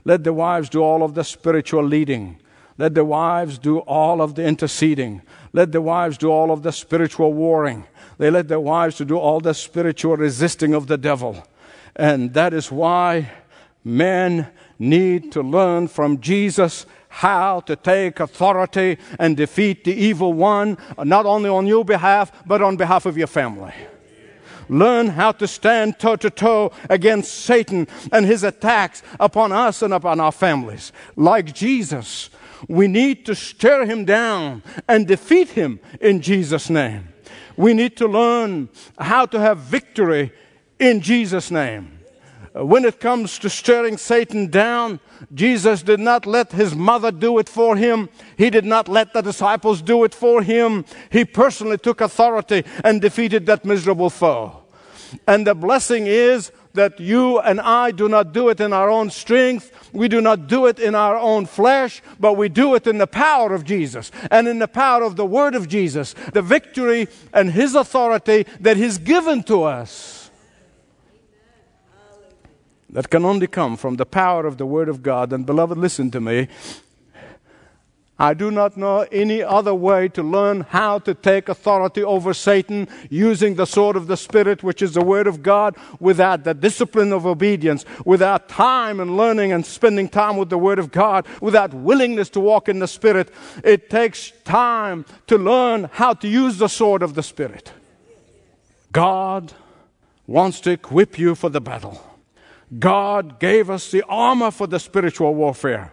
let 0.09 0.25
the 0.25 0.33
wives 0.33 0.71
do 0.71 0.81
all 0.81 1.03
of 1.03 1.13
the 1.13 1.23
spiritual 1.23 1.85
leading. 1.85 2.39
Let 2.79 2.95
the 2.95 3.05
wives 3.05 3.59
do 3.59 3.81
all 3.81 4.23
of 4.23 4.37
the 4.37 4.43
interceding. 4.43 5.21
Let 5.53 5.71
the 5.71 5.83
wives 5.83 6.17
do 6.17 6.31
all 6.31 6.51
of 6.51 6.63
the 6.63 6.73
spiritual 6.73 7.35
warring. 7.35 7.85
They 8.17 8.31
let 8.31 8.49
their 8.49 8.59
wives 8.59 8.97
to 8.97 9.05
do 9.05 9.19
all 9.19 9.39
the 9.39 9.53
spiritual 9.53 10.17
resisting 10.17 10.73
of 10.73 10.87
the 10.87 10.97
devil. 10.97 11.47
And 11.95 12.33
that 12.33 12.55
is 12.55 12.73
why 12.73 13.31
men 13.85 14.49
need 14.79 15.31
to 15.33 15.43
learn 15.43 15.89
from 15.89 16.23
Jesus 16.23 16.87
how 17.11 17.61
to 17.61 17.77
take 17.77 18.19
authority 18.19 18.97
and 19.19 19.37
defeat 19.37 19.85
the 19.85 19.93
evil 19.93 20.33
one, 20.33 20.79
not 21.05 21.27
only 21.27 21.51
on 21.51 21.67
your 21.67 21.85
behalf, 21.85 22.33
but 22.47 22.63
on 22.63 22.79
behalf 22.79 23.05
of 23.05 23.19
your 23.19 23.27
family. 23.27 23.75
Learn 24.69 25.09
how 25.09 25.33
to 25.33 25.47
stand 25.47 25.99
toe 25.99 26.17
to 26.17 26.31
toe 26.31 26.73
against 26.89 27.33
Satan 27.33 27.89
and 28.13 28.27
his 28.27 28.45
attacks 28.45 29.03
upon 29.19 29.53
us 29.53 29.83
and 29.83 29.95
upon 29.95 30.21
our 30.21 30.33
families. 30.33 30.93
Like 31.17 31.55
Jesus, 31.55 32.31
we 32.69 32.89
need 32.89 33.25
to 33.27 33.35
stir 33.35 33.85
him 33.85 34.05
down 34.05 34.63
and 34.89 35.07
defeat 35.07 35.51
him 35.51 35.81
in 36.01 36.21
Jesus' 36.21 36.71
name. 36.71 37.09
We 37.57 37.75
need 37.75 37.97
to 37.97 38.07
learn 38.07 38.69
how 38.99 39.27
to 39.27 39.41
have 39.41 39.59
victory 39.59 40.33
in 40.79 41.01
Jesus' 41.01 41.51
name. 41.51 41.98
Uh, 42.59 42.65
when 42.65 42.85
it 42.85 43.01
comes 43.01 43.39
to 43.39 43.51
stirring 43.51 43.97
Satan 43.97 44.49
down, 44.49 45.01
Jesus 45.35 45.83
did 45.83 46.01
not 46.01 46.27
let 46.27 46.53
his 46.53 46.75
mother 46.75 47.11
do 47.11 47.39
it 47.39 47.49
for 47.49 47.77
him. 47.77 48.09
He 48.37 48.51
did 48.51 48.65
not 48.65 48.89
let 48.89 49.13
the 49.13 49.23
disciples 49.23 49.83
do 49.83 50.05
it 50.05 50.15
for 50.15 50.43
him. 50.43 50.85
He 51.11 51.25
personally 51.25 51.79
took 51.79 52.01
authority 52.01 52.65
and 52.85 53.01
defeated 53.01 53.47
that 53.47 53.65
miserable 53.65 54.11
foe. 54.11 54.63
And 55.27 55.47
the 55.47 55.55
blessing 55.55 56.07
is 56.07 56.53
that 56.75 57.01
you 57.01 57.41
and 57.41 57.61
I 57.61 57.91
do 57.91 58.09
not 58.09 58.33
do 58.33 58.51
it 58.51 58.61
in 58.61 58.73
our 58.73 58.91
own 58.91 59.11
strength. 59.11 59.91
We 59.93 60.07
do 60.09 60.21
not 60.21 60.47
do 60.47 60.67
it 60.67 60.79
in 60.79 60.95
our 60.95 61.17
own 61.17 61.47
flesh, 61.47 62.03
but 62.21 62.35
we 62.35 62.49
do 62.49 62.75
it 62.75 62.87
in 62.87 62.99
the 62.99 63.07
power 63.07 63.55
of 63.55 63.65
Jesus 63.65 64.11
and 64.31 64.47
in 64.47 64.59
the 64.59 64.69
power 64.69 65.03
of 65.03 65.17
the 65.17 65.27
Word 65.27 65.55
of 65.55 65.69
Jesus, 65.69 66.15
the 66.33 66.43
victory 66.43 67.09
and 67.33 67.51
His 67.51 67.75
authority 67.75 68.47
that 68.61 68.77
He's 68.77 68.99
given 68.99 69.43
to 69.45 69.65
us 69.65 70.18
that 72.91 73.11
can 73.11 73.25
only 73.25 73.47
come 73.47 73.77
from 73.77 73.97
the 73.97 74.07
power 74.07 74.47
of 74.47 74.57
the 74.57 74.67
Word 74.67 74.89
of 74.89 75.03
God. 75.03 75.33
And, 75.33 75.45
beloved, 75.45 75.77
listen 75.77 76.11
to 76.13 76.21
me. 76.21 76.49
I 78.21 78.35
do 78.35 78.51
not 78.51 78.77
know 78.77 79.07
any 79.13 79.45
other 79.45 79.75
way 79.75 80.09
to 80.09 80.25
learn 80.25 80.63
how 80.63 80.99
to 81.01 81.15
take 81.15 81.49
authority 81.49 82.03
over 82.03 82.35
Satan 82.35 82.89
using 83.09 83.55
the 83.55 83.65
sword 83.65 83.95
of 83.95 84.09
the 84.09 84.17
Spirit, 84.17 84.65
which 84.65 84.83
is 84.83 84.95
the 84.95 85.05
Word 85.05 85.29
of 85.29 85.41
God, 85.41 85.77
without 86.01 86.43
the 86.43 86.53
discipline 86.53 87.13
of 87.13 87.27
obedience, 87.27 87.85
without 88.05 88.49
time 88.49 88.99
and 88.99 89.17
learning 89.17 89.53
and 89.53 89.65
spending 89.65 90.09
time 90.09 90.37
with 90.37 90.51
the 90.51 90.59
Word 90.59 90.81
of 90.81 90.91
God, 90.91 91.29
without 91.41 91.73
willingness 91.73 92.29
to 92.31 92.41
walk 92.41 92.69
in 92.69 92.81
the 92.81 92.89
Spirit. 92.89 93.31
It 93.63 93.89
takes 93.89 94.33
time 94.43 95.05
to 95.29 95.39
learn 95.39 95.89
how 95.93 96.15
to 96.15 96.27
use 96.27 96.59
the 96.59 96.69
sword 96.69 97.05
of 97.05 97.15
the 97.15 97.23
Spirit. 97.23 97.73
God 98.91 99.53
wants 100.27 100.61
to 100.63 100.73
equip 100.73 101.21
you 101.21 101.37
for 101.37 101.51
the 101.51 101.61
battle. 101.61 102.08
God 102.77 103.41
gave 103.41 103.71
us 103.71 103.91
the 103.91 104.03
armor 104.09 104.51
for 104.51 104.67
the 104.67 104.79
spiritual 104.79 105.35
warfare. 105.35 105.93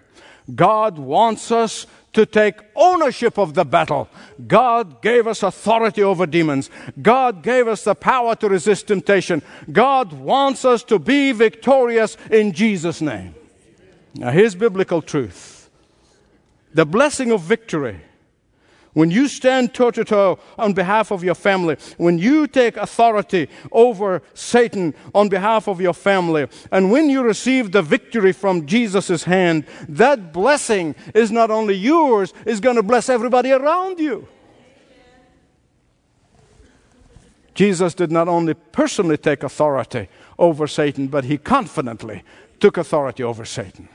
God 0.53 0.97
wants 0.97 1.51
us 1.51 1.87
to 2.13 2.25
take 2.25 2.55
ownership 2.75 3.37
of 3.37 3.53
the 3.53 3.65
battle. 3.65 4.07
God 4.47 5.01
gave 5.01 5.27
us 5.27 5.43
authority 5.43 6.01
over 6.01 6.25
demons. 6.25 6.69
God 7.01 7.43
gave 7.43 7.67
us 7.67 7.83
the 7.83 7.95
power 7.95 8.35
to 8.37 8.49
resist 8.49 8.87
temptation. 8.87 9.41
God 9.71 10.13
wants 10.13 10.63
us 10.65 10.83
to 10.85 10.97
be 10.97 11.33
victorious 11.33 12.15
in 12.31 12.53
Jesus' 12.53 13.01
name. 13.01 13.35
Now, 14.15 14.31
here's 14.31 14.55
biblical 14.55 15.01
truth 15.01 15.69
the 16.73 16.85
blessing 16.85 17.31
of 17.31 17.41
victory 17.41 18.01
when 18.95 19.11
you 19.11 19.27
stand 19.27 19.73
toe 19.73 19.91
to 19.91 20.05
toe 20.05 20.39
on 20.57 20.71
behalf 20.71 21.11
of 21.11 21.21
your 21.21 21.35
family, 21.35 21.75
when 21.97 22.17
you 22.17 22.47
take 22.47 22.77
authority 22.77 23.49
over 23.73 24.21
Satan 24.33 24.95
on 25.13 25.27
behalf 25.27 25.67
of 25.67 25.81
your 25.81 25.93
family, 25.93 26.47
and 26.71 26.89
when 26.89 27.09
you 27.09 27.21
receive 27.21 27.73
the 27.73 27.81
victory 27.81 28.31
from 28.31 28.65
Jesus' 28.65 29.25
hand, 29.25 29.65
that 29.89 30.31
blessing 30.31 30.95
is 31.13 31.29
not 31.29 31.51
only 31.51 31.75
yours, 31.75 32.33
it's 32.45 32.61
going 32.61 32.77
to 32.77 32.83
bless 32.83 33.09
everybody 33.09 33.51
around 33.51 33.99
you. 33.99 34.29
Jesus 37.53 37.93
did 37.93 38.13
not 38.13 38.29
only 38.29 38.53
personally 38.53 39.17
take 39.17 39.43
authority 39.43 40.07
over 40.39 40.67
Satan, 40.67 41.07
but 41.07 41.25
he 41.25 41.37
confidently 41.37 42.23
took 42.61 42.77
authority 42.77 43.23
over 43.23 43.43
Satan. 43.43 43.89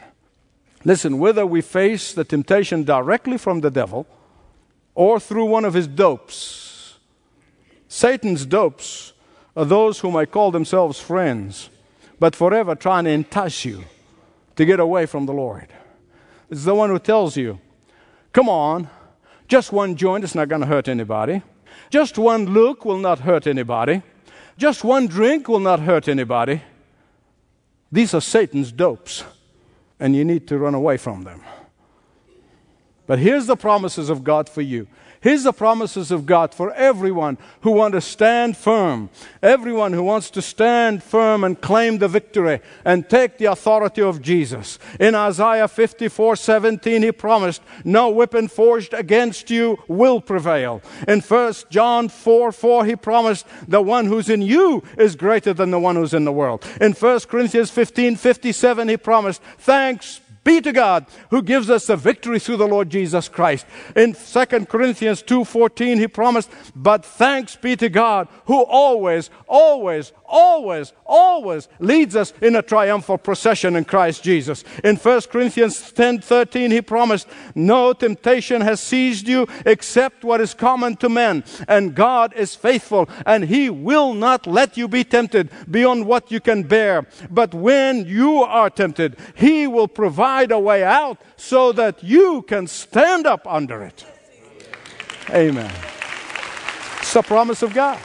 Listen, 0.84 1.18
whether 1.18 1.46
we 1.46 1.62
face 1.62 2.12
the 2.12 2.24
temptation 2.24 2.84
directly 2.84 3.38
from 3.38 3.62
the 3.62 3.70
devil, 3.70 4.06
or 4.94 5.20
through 5.20 5.46
one 5.46 5.64
of 5.64 5.74
his 5.74 5.86
dopes. 5.86 6.98
Satan's 7.88 8.46
dopes 8.46 9.12
are 9.56 9.64
those 9.64 10.00
whom 10.00 10.16
I 10.16 10.26
call 10.26 10.50
themselves 10.50 11.00
friends, 11.00 11.70
but 12.18 12.36
forever 12.36 12.74
trying 12.74 13.04
to 13.04 13.10
entice 13.10 13.64
you 13.64 13.84
to 14.56 14.64
get 14.64 14.80
away 14.80 15.06
from 15.06 15.26
the 15.26 15.32
Lord. 15.32 15.68
It's 16.50 16.64
the 16.64 16.74
one 16.74 16.90
who 16.90 16.98
tells 16.98 17.36
you, 17.36 17.60
come 18.32 18.48
on, 18.48 18.88
just 19.48 19.72
one 19.72 19.96
joint 19.96 20.24
is 20.24 20.34
not 20.34 20.48
going 20.48 20.60
to 20.60 20.66
hurt 20.66 20.88
anybody. 20.88 21.42
Just 21.90 22.18
one 22.18 22.46
look 22.46 22.84
will 22.84 22.98
not 22.98 23.20
hurt 23.20 23.46
anybody. 23.46 24.02
Just 24.56 24.84
one 24.84 25.06
drink 25.06 25.48
will 25.48 25.60
not 25.60 25.80
hurt 25.80 26.06
anybody. 26.06 26.62
These 27.90 28.14
are 28.14 28.20
Satan's 28.20 28.70
dopes, 28.70 29.24
and 29.98 30.14
you 30.14 30.24
need 30.24 30.46
to 30.48 30.58
run 30.58 30.74
away 30.74 30.96
from 30.96 31.24
them. 31.24 31.42
But 33.10 33.18
here's 33.18 33.46
the 33.48 33.56
promises 33.56 34.08
of 34.08 34.22
God 34.22 34.48
for 34.48 34.62
you. 34.62 34.86
Here's 35.20 35.42
the 35.42 35.52
promises 35.52 36.12
of 36.12 36.26
God 36.26 36.54
for 36.54 36.72
everyone 36.74 37.38
who 37.62 37.72
want 37.72 37.94
to 37.94 38.00
stand 38.00 38.56
firm, 38.56 39.10
everyone 39.42 39.92
who 39.92 40.04
wants 40.04 40.30
to 40.30 40.40
stand 40.40 41.02
firm 41.02 41.42
and 41.42 41.60
claim 41.60 41.98
the 41.98 42.06
victory 42.06 42.60
and 42.84 43.10
take 43.10 43.36
the 43.36 43.46
authority 43.46 44.00
of 44.00 44.22
Jesus. 44.22 44.78
In 45.00 45.16
Isaiah 45.16 45.66
54 45.66 46.36
17, 46.36 47.02
he 47.02 47.10
promised, 47.10 47.62
No 47.84 48.10
weapon 48.10 48.46
forged 48.46 48.94
against 48.94 49.50
you 49.50 49.82
will 49.88 50.20
prevail. 50.20 50.80
In 51.08 51.20
1 51.20 51.54
John 51.68 52.08
4 52.08 52.52
4, 52.52 52.84
he 52.84 52.94
promised, 52.94 53.44
The 53.66 53.82
one 53.82 54.06
who's 54.06 54.28
in 54.28 54.40
you 54.40 54.84
is 54.96 55.16
greater 55.16 55.52
than 55.52 55.72
the 55.72 55.80
one 55.80 55.96
who's 55.96 56.14
in 56.14 56.24
the 56.24 56.30
world. 56.30 56.64
In 56.80 56.92
1 56.92 57.20
Corinthians 57.22 57.72
15 57.72 58.14
57, 58.14 58.88
he 58.88 58.96
promised, 58.96 59.42
Thanks 59.58 60.20
be 60.42 60.60
to 60.60 60.72
God 60.72 61.06
who 61.30 61.42
gives 61.42 61.68
us 61.68 61.86
the 61.86 61.96
victory 61.96 62.38
through 62.38 62.56
the 62.56 62.66
Lord 62.66 62.88
Jesus 62.88 63.28
Christ. 63.28 63.66
In 63.94 64.14
2 64.14 64.68
Corinthians 64.68 65.22
2:14 65.22 65.98
he 65.98 66.08
promised, 66.08 66.50
"But 66.74 67.04
thanks 67.04 67.56
be 67.56 67.76
to 67.76 67.88
God 67.88 68.28
who 68.46 68.62
always, 68.62 69.28
always, 69.46 70.12
always, 70.24 70.92
always 71.04 71.68
leads 71.78 72.16
us 72.16 72.32
in 72.40 72.56
a 72.56 72.62
triumphal 72.62 73.18
procession 73.18 73.76
in 73.76 73.84
Christ 73.84 74.22
Jesus." 74.22 74.64
In 74.82 74.96
1 74.96 75.28
Corinthians 75.30 75.92
10:13 75.92 76.70
he 76.70 76.80
promised, 76.80 77.28
"No 77.54 77.92
temptation 77.92 78.62
has 78.62 78.80
seized 78.80 79.28
you 79.28 79.46
except 79.66 80.24
what 80.24 80.40
is 80.40 80.54
common 80.54 80.96
to 80.96 81.08
men, 81.10 81.44
and 81.68 81.94
God 81.94 82.32
is 82.34 82.54
faithful, 82.54 83.08
and 83.26 83.44
he 83.44 83.68
will 83.68 84.14
not 84.14 84.46
let 84.46 84.78
you 84.78 84.88
be 84.88 85.04
tempted 85.04 85.50
beyond 85.70 86.06
what 86.06 86.32
you 86.32 86.40
can 86.40 86.62
bear. 86.62 87.06
But 87.30 87.52
when 87.52 88.06
you 88.06 88.42
are 88.42 88.70
tempted, 88.70 89.16
he 89.34 89.66
will 89.66 89.88
provide 89.88 90.29
provide 90.30 90.52
a 90.52 90.58
way 90.58 90.84
out 90.84 91.18
so 91.36 91.72
that 91.72 92.04
you 92.04 92.42
can 92.42 92.66
stand 92.66 93.26
up 93.26 93.46
under 93.46 93.82
it. 93.82 94.04
Amen. 95.30 95.72
It's 97.00 97.12
the 97.12 97.22
promise 97.22 97.62
of 97.62 97.74
God. 97.74 97.98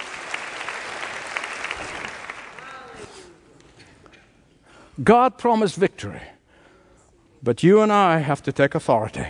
God 5.03 5.37
promised 5.37 5.75
victory, 5.75 6.21
but 7.43 7.63
you 7.63 7.81
and 7.81 7.91
I 7.91 8.19
have 8.19 8.41
to 8.43 8.51
take 8.51 8.75
authority. 8.75 9.27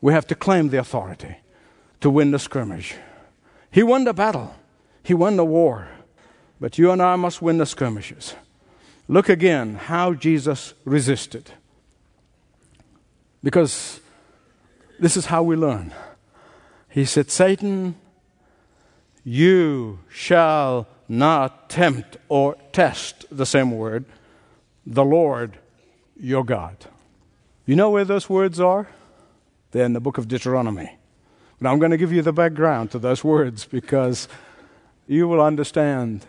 We 0.00 0.12
have 0.12 0.26
to 0.26 0.34
claim 0.34 0.70
the 0.70 0.78
authority 0.78 1.36
to 2.00 2.10
win 2.10 2.32
the 2.32 2.38
skirmish. 2.38 2.96
He 3.70 3.82
won 3.82 4.04
the 4.04 4.12
battle, 4.12 4.54
He 5.02 5.14
won 5.14 5.36
the 5.36 5.44
war, 5.44 5.88
but 6.60 6.76
you 6.76 6.90
and 6.90 7.00
I 7.00 7.16
must 7.16 7.40
win 7.40 7.58
the 7.58 7.66
skirmishes. 7.66 8.34
Look 9.10 9.28
again 9.28 9.74
how 9.74 10.14
Jesus 10.14 10.72
resisted. 10.84 11.50
Because 13.42 13.98
this 15.00 15.16
is 15.16 15.26
how 15.26 15.42
we 15.42 15.56
learn. 15.56 15.92
He 16.88 17.04
said, 17.04 17.28
Satan, 17.28 17.96
you 19.24 19.98
shall 20.08 20.86
not 21.08 21.68
tempt 21.68 22.18
or 22.28 22.56
test, 22.70 23.24
the 23.32 23.44
same 23.44 23.72
word, 23.72 24.04
the 24.86 25.04
Lord 25.04 25.58
your 26.16 26.44
God. 26.44 26.76
You 27.66 27.74
know 27.74 27.90
where 27.90 28.04
those 28.04 28.30
words 28.30 28.60
are? 28.60 28.90
They're 29.72 29.86
in 29.86 29.92
the 29.92 30.00
book 30.00 30.18
of 30.18 30.28
Deuteronomy. 30.28 30.98
Now 31.58 31.72
I'm 31.72 31.80
going 31.80 31.90
to 31.90 31.96
give 31.96 32.12
you 32.12 32.22
the 32.22 32.32
background 32.32 32.92
to 32.92 33.00
those 33.00 33.24
words 33.24 33.64
because 33.64 34.28
you 35.08 35.26
will 35.26 35.40
understand 35.40 36.26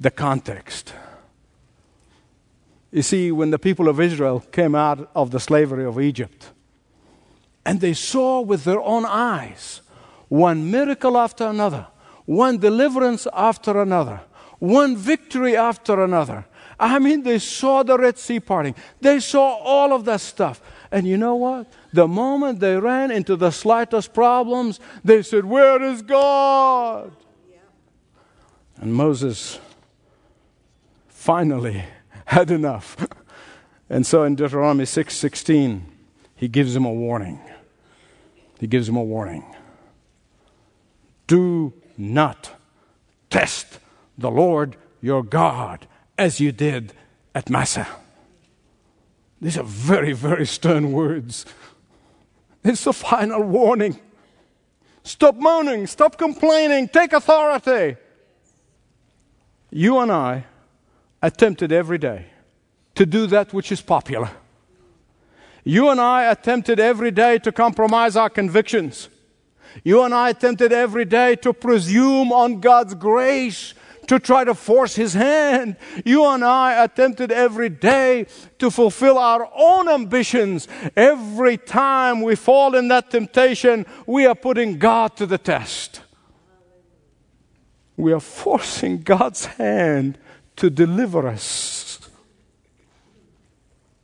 the 0.00 0.10
context. 0.10 0.94
You 2.96 3.02
see, 3.02 3.30
when 3.30 3.50
the 3.50 3.58
people 3.58 3.90
of 3.90 4.00
Israel 4.00 4.40
came 4.40 4.74
out 4.74 5.10
of 5.14 5.30
the 5.30 5.38
slavery 5.38 5.84
of 5.84 6.00
Egypt, 6.00 6.52
and 7.62 7.78
they 7.78 7.92
saw 7.92 8.40
with 8.40 8.64
their 8.64 8.80
own 8.80 9.04
eyes 9.04 9.82
one 10.28 10.70
miracle 10.70 11.18
after 11.18 11.46
another, 11.46 11.88
one 12.24 12.56
deliverance 12.56 13.26
after 13.34 13.82
another, 13.82 14.22
one 14.60 14.96
victory 14.96 15.54
after 15.54 16.02
another. 16.02 16.46
I 16.80 16.98
mean, 16.98 17.22
they 17.22 17.38
saw 17.38 17.82
the 17.82 17.98
Red 17.98 18.16
Sea 18.16 18.40
parting, 18.40 18.74
they 19.02 19.20
saw 19.20 19.56
all 19.56 19.92
of 19.92 20.06
that 20.06 20.22
stuff. 20.22 20.62
And 20.90 21.06
you 21.06 21.18
know 21.18 21.34
what? 21.34 21.70
The 21.92 22.08
moment 22.08 22.60
they 22.60 22.78
ran 22.78 23.10
into 23.10 23.36
the 23.36 23.50
slightest 23.50 24.14
problems, 24.14 24.80
they 25.04 25.22
said, 25.22 25.44
Where 25.44 25.82
is 25.82 26.00
God? 26.00 27.12
And 28.80 28.94
Moses 28.94 29.60
finally 31.08 31.84
had 32.26 32.50
enough. 32.50 32.96
And 33.88 34.06
so 34.06 34.24
in 34.24 34.34
Deuteronomy 34.34 34.84
6:16, 34.84 35.82
he 36.34 36.48
gives 36.48 36.76
him 36.76 36.84
a 36.84 36.92
warning. 36.92 37.40
He 38.58 38.66
gives 38.66 38.88
him 38.88 38.96
a 38.96 39.02
warning. 39.02 39.44
Do 41.26 41.72
not 41.96 42.52
test 43.30 43.78
the 44.18 44.30
Lord 44.30 44.76
your 45.00 45.22
God 45.22 45.86
as 46.18 46.40
you 46.40 46.52
did 46.52 46.92
at 47.34 47.50
Massah. 47.50 47.88
These 49.40 49.58
are 49.58 49.64
very, 49.64 50.12
very 50.12 50.46
stern 50.46 50.92
words. 50.92 51.44
It's 52.64 52.86
a 52.86 52.92
final 52.92 53.42
warning. 53.42 54.00
Stop 55.02 55.36
moaning, 55.36 55.86
stop 55.86 56.18
complaining, 56.18 56.88
take 56.88 57.12
authority. 57.12 57.96
You 59.70 59.98
and 59.98 60.10
I 60.10 60.46
attempted 61.26 61.72
every 61.72 61.98
day 61.98 62.26
to 62.94 63.04
do 63.04 63.26
that 63.26 63.52
which 63.52 63.72
is 63.72 63.80
popular. 63.80 64.30
You 65.64 65.90
and 65.90 66.00
I 66.00 66.30
attempted 66.30 66.78
every 66.78 67.10
day 67.10 67.38
to 67.40 67.50
compromise 67.50 68.16
our 68.16 68.30
convictions. 68.30 69.08
You 69.82 70.02
and 70.04 70.14
I 70.14 70.30
attempted 70.30 70.72
every 70.72 71.04
day 71.04 71.34
to 71.36 71.52
presume 71.52 72.32
on 72.32 72.60
God's 72.60 72.94
grace 72.94 73.74
to 74.06 74.20
try 74.20 74.44
to 74.44 74.54
force 74.54 74.94
his 74.94 75.14
hand. 75.14 75.74
You 76.04 76.24
and 76.26 76.44
I 76.44 76.84
attempted 76.84 77.32
every 77.32 77.70
day 77.70 78.26
to 78.60 78.70
fulfill 78.70 79.18
our 79.18 79.50
own 79.52 79.88
ambitions. 79.88 80.68
Every 80.94 81.56
time 81.56 82.22
we 82.22 82.36
fall 82.36 82.76
in 82.76 82.86
that 82.88 83.10
temptation, 83.10 83.84
we 84.06 84.24
are 84.24 84.36
putting 84.36 84.78
God 84.78 85.16
to 85.16 85.26
the 85.26 85.38
test. 85.38 86.02
We 87.96 88.12
are 88.12 88.20
forcing 88.20 89.02
God's 89.02 89.46
hand 89.46 90.18
to 90.56 90.70
deliver 90.70 91.28
us. 91.28 91.98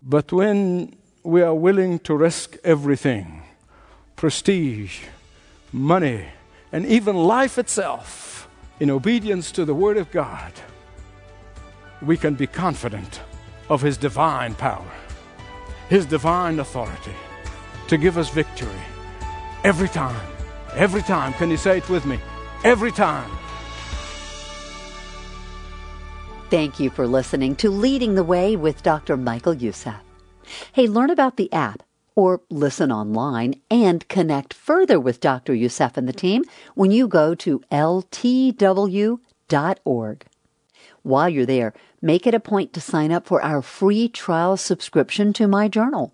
But 0.03 0.33
when 0.33 0.97
we 1.23 1.43
are 1.43 1.55
willing 1.55 1.99
to 2.01 2.15
risk 2.15 2.57
everything 2.65 3.43
prestige, 4.17 5.01
money, 5.73 6.27
and 6.71 6.87
even 6.87 7.17
life 7.17 7.59
itself 7.59 8.49
in 8.79 8.91
obedience 8.91 9.51
to 9.53 9.65
the 9.65 9.75
Word 9.75 9.97
of 9.97 10.11
God, 10.12 10.53
we 12.01 12.17
can 12.17 12.35
be 12.35 12.47
confident 12.47 13.21
of 13.69 13.83
His 13.83 13.97
divine 13.97 14.55
power, 14.55 14.93
His 15.88 16.07
divine 16.07 16.61
authority 16.61 17.15
to 17.88 17.99
give 17.99 18.17
us 18.17 18.31
victory 18.31 18.83
every 19.65 19.88
time. 19.88 20.27
Every 20.75 21.03
time. 21.03 21.33
Can 21.35 21.51
you 21.51 21.57
say 21.57 21.79
it 21.79 21.88
with 21.88 22.07
me? 22.07 22.19
Every 22.65 22.93
time. 22.93 23.31
Thank 26.53 26.79
you 26.79 26.91
for 26.91 27.09
listening 27.09 27.57
to 27.57 27.71
Leading 27.71 28.15
the 28.15 28.23
Way 28.23 28.57
with 28.57 28.83
Dr. 28.83 29.17
Michael 29.17 29.55
Youssef. 29.55 29.95
Hey, 30.75 30.87
learn 30.87 31.09
about 31.09 31.38
the 31.38 31.51
app 31.51 31.83
or 32.15 32.43
listen 32.51 32.93
online 32.93 33.55
and 33.71 34.07
connect 34.09 34.53
further 34.53 35.01
with 35.01 35.19
Dr. 35.19 35.55
Youssef 35.55 35.97
and 35.97 36.07
the 36.07 36.12
team 36.12 36.45
when 36.75 36.91
you 36.91 37.09
go 37.09 37.35
to 37.37 37.61
ltw.org. 37.73 39.17
While 41.03 41.29
you're 41.31 41.47
there, 41.47 41.73
make 42.03 42.27
it 42.27 42.35
a 42.35 42.38
point 42.38 42.75
to 42.75 42.83
sign 42.83 43.12
up 43.12 43.27
for 43.27 43.43
our 43.43 43.62
free 43.62 44.07
trial 44.09 44.59
subscription 44.59 45.33
to 45.33 45.49
My 45.49 45.69
Journal. 45.69 46.12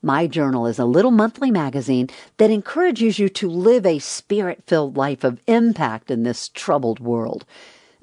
My 0.00 0.28
Journal 0.28 0.68
is 0.68 0.78
a 0.78 0.84
little 0.84 1.10
monthly 1.10 1.50
magazine 1.50 2.08
that 2.36 2.52
encourages 2.52 3.18
you 3.18 3.28
to 3.30 3.48
live 3.48 3.84
a 3.84 3.98
spirit 3.98 4.62
filled 4.64 4.96
life 4.96 5.24
of 5.24 5.40
impact 5.48 6.08
in 6.08 6.22
this 6.22 6.48
troubled 6.50 7.00
world. 7.00 7.44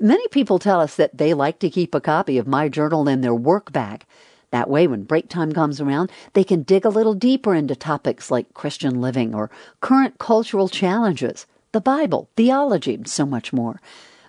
Many 0.01 0.29
people 0.29 0.59
tell 0.59 0.79
us 0.79 0.95
that 0.95 1.17
they 1.17 1.33
like 1.33 1.59
to 1.59 1.69
keep 1.69 1.93
a 1.93 1.99
copy 1.99 2.37
of 2.37 2.47
My 2.47 2.69
Journal 2.69 3.09
in 3.09 3.19
their 3.19 3.35
work 3.35 3.73
bag. 3.73 4.05
That 4.49 4.69
way, 4.69 4.87
when 4.87 5.03
break 5.03 5.27
time 5.27 5.51
comes 5.51 5.81
around, 5.81 6.09
they 6.33 6.45
can 6.45 6.63
dig 6.63 6.85
a 6.85 6.89
little 6.89 7.13
deeper 7.13 7.53
into 7.53 7.75
topics 7.75 8.31
like 8.31 8.53
Christian 8.53 9.01
living 9.01 9.35
or 9.35 9.51
current 9.81 10.17
cultural 10.17 10.69
challenges, 10.69 11.45
the 11.73 11.81
Bible, 11.81 12.29
theology, 12.37 12.95
and 12.95 13.09
so 13.09 13.25
much 13.25 13.51
more. 13.51 13.81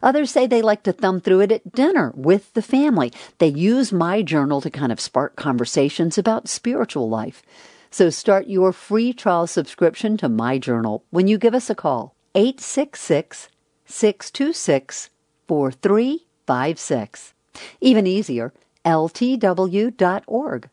Others 0.02 0.32
say 0.32 0.48
they 0.48 0.60
like 0.60 0.82
to 0.82 0.92
thumb 0.92 1.20
through 1.20 1.42
it 1.42 1.52
at 1.52 1.72
dinner 1.72 2.12
with 2.16 2.52
the 2.54 2.62
family. 2.62 3.12
They 3.38 3.48
use 3.48 3.92
my 3.92 4.22
journal 4.22 4.60
to 4.62 4.70
kind 4.70 4.90
of 4.90 5.00
spark 5.00 5.36
conversations 5.36 6.18
about 6.18 6.48
spiritual 6.48 7.08
life. 7.08 7.44
So 7.92 8.10
start 8.10 8.48
your 8.48 8.72
free 8.72 9.12
trial 9.12 9.46
subscription 9.46 10.16
to 10.16 10.28
my 10.28 10.58
journal 10.58 11.04
when 11.10 11.28
you 11.28 11.38
give 11.38 11.54
us 11.54 11.70
a 11.70 11.76
call. 11.76 12.16
866 12.34 13.48
626 13.86 15.10
4356. 15.50 17.34
Even 17.80 18.06
easier, 18.06 18.52
ltw.org. 18.84 20.68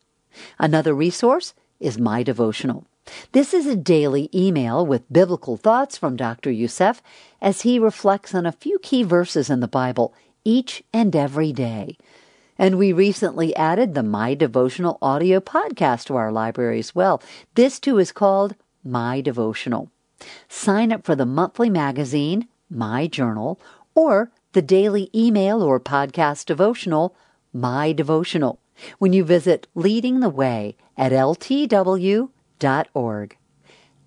Another 0.56 0.94
resource 0.94 1.52
is 1.80 1.98
My 1.98 2.22
Devotional. 2.22 2.86
This 3.32 3.52
is 3.52 3.66
a 3.66 3.74
daily 3.74 4.30
email 4.32 4.86
with 4.86 5.12
biblical 5.12 5.56
thoughts 5.56 5.98
from 5.98 6.14
Dr. 6.14 6.52
Youssef 6.52 7.02
as 7.42 7.62
he 7.62 7.80
reflects 7.80 8.36
on 8.36 8.46
a 8.46 8.52
few 8.52 8.78
key 8.78 9.02
verses 9.02 9.50
in 9.50 9.58
the 9.58 9.66
Bible 9.66 10.14
each 10.44 10.84
and 10.92 11.16
every 11.16 11.52
day. 11.52 11.98
And 12.56 12.78
we 12.78 12.92
recently 12.92 13.56
added 13.56 13.94
the 13.94 14.04
My 14.04 14.34
Devotional 14.34 14.98
audio 15.02 15.40
podcast 15.40 16.04
to 16.04 16.14
our 16.14 16.30
library 16.30 16.78
as 16.78 16.94
well. 16.94 17.20
This 17.56 17.80
too 17.80 17.98
is 17.98 18.12
called 18.12 18.54
My 18.84 19.20
Devotional. 19.22 19.90
Sign 20.48 20.92
up 20.92 21.04
for 21.04 21.16
the 21.16 21.26
monthly 21.26 21.68
magazine, 21.68 22.46
My 22.70 23.08
Journal, 23.08 23.58
or 23.96 24.30
the 24.52 24.62
daily 24.62 25.10
email 25.14 25.62
or 25.62 25.78
podcast 25.80 26.46
devotional, 26.46 27.14
my 27.52 27.92
devotional 27.92 28.60
when 28.98 29.12
you 29.12 29.24
visit 29.24 29.66
Leading 29.74 30.20
the 30.20 30.28
Way 30.28 30.76
at 30.96 31.12
ltw.org. 31.12 32.28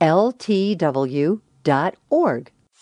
ltw.org. 0.01 1.31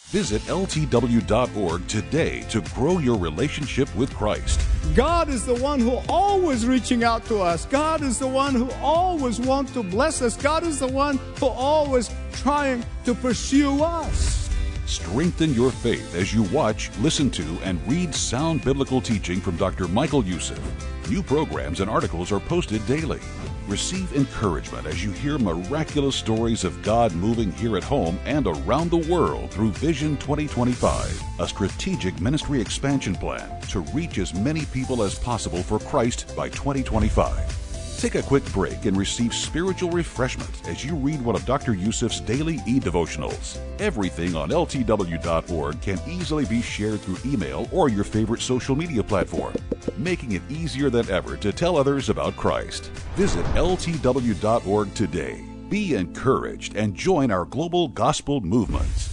Visit 0.09 0.41
ltw.org 0.41 1.87
today 1.87 2.41
to 2.49 2.61
grow 2.73 2.97
your 2.97 3.17
relationship 3.19 3.95
with 3.95 4.11
Christ. 4.15 4.59
God 4.95 5.29
is 5.29 5.45
the 5.45 5.53
one 5.53 5.79
who 5.79 5.99
always 6.09 6.65
reaching 6.65 7.03
out 7.03 7.23
to 7.25 7.39
us. 7.39 7.65
God 7.65 8.01
is 8.01 8.17
the 8.17 8.27
one 8.27 8.55
who 8.55 8.71
always 8.81 9.39
wants 9.39 9.71
to 9.73 9.83
bless 9.83 10.23
us. 10.23 10.35
God 10.35 10.63
is 10.63 10.79
the 10.79 10.87
one 10.87 11.19
who 11.39 11.45
always 11.45 12.09
trying 12.33 12.83
to 13.05 13.13
pursue 13.13 13.83
us. 13.83 14.38
Strengthen 14.89 15.53
your 15.53 15.69
faith 15.69 16.15
as 16.15 16.33
you 16.33 16.41
watch, 16.45 16.89
listen 16.97 17.29
to, 17.29 17.43
and 17.63 17.79
read 17.87 18.13
sound 18.13 18.65
biblical 18.65 18.99
teaching 18.99 19.39
from 19.39 19.55
Dr. 19.55 19.87
Michael 19.87 20.25
Youssef. 20.25 20.59
New 21.11 21.21
programs 21.21 21.79
and 21.79 21.87
articles 21.87 22.31
are 22.31 22.39
posted 22.39 22.83
daily. 22.87 23.19
Receive 23.67 24.11
encouragement 24.15 24.87
as 24.87 25.05
you 25.05 25.11
hear 25.11 25.37
miraculous 25.37 26.15
stories 26.15 26.63
of 26.63 26.81
God 26.81 27.13
moving 27.13 27.51
here 27.51 27.77
at 27.77 27.83
home 27.83 28.19
and 28.25 28.47
around 28.47 28.89
the 28.89 29.07
world 29.13 29.51
through 29.51 29.73
Vision 29.73 30.17
2025, 30.17 31.21
a 31.39 31.47
strategic 31.47 32.19
ministry 32.19 32.59
expansion 32.59 33.13
plan 33.13 33.61
to 33.69 33.81
reach 33.93 34.17
as 34.17 34.33
many 34.33 34.65
people 34.65 35.03
as 35.03 35.19
possible 35.19 35.61
for 35.61 35.77
Christ 35.77 36.35
by 36.35 36.49
2025. 36.49 37.68
Take 37.99 38.15
a 38.15 38.23
quick 38.23 38.45
break 38.53 38.85
and 38.85 38.95
receive 38.95 39.33
spiritual 39.33 39.91
refreshment 39.91 40.65
as 40.69 40.85
you 40.85 40.95
read 40.95 41.21
one 41.21 41.35
of 41.35 41.45
Dr. 41.45 41.73
Youssef's 41.73 42.21
daily 42.21 42.59
e 42.65 42.79
devotionals. 42.79 43.59
Everything 43.81 44.37
on 44.37 44.51
ltw.org 44.51 45.81
can 45.81 45.99
easily 46.07 46.45
be 46.45 46.61
shared 46.61 47.01
through 47.01 47.17
email 47.29 47.67
or 47.73 47.89
your 47.89 48.05
favorite 48.05 48.39
social 48.39 48.73
media 48.73 49.03
platform, 49.03 49.53
making 49.97 50.31
it 50.31 50.41
easier 50.49 50.89
than 50.89 51.09
ever 51.09 51.35
to 51.35 51.51
tell 51.51 51.75
others 51.75 52.07
about 52.07 52.37
Christ. 52.37 52.85
Visit 53.17 53.43
ltw.org 53.47 54.93
today. 54.93 55.43
Be 55.67 55.95
encouraged 55.95 56.77
and 56.77 56.95
join 56.95 57.31
our 57.31 57.43
global 57.43 57.89
gospel 57.89 58.39
movement. 58.39 59.09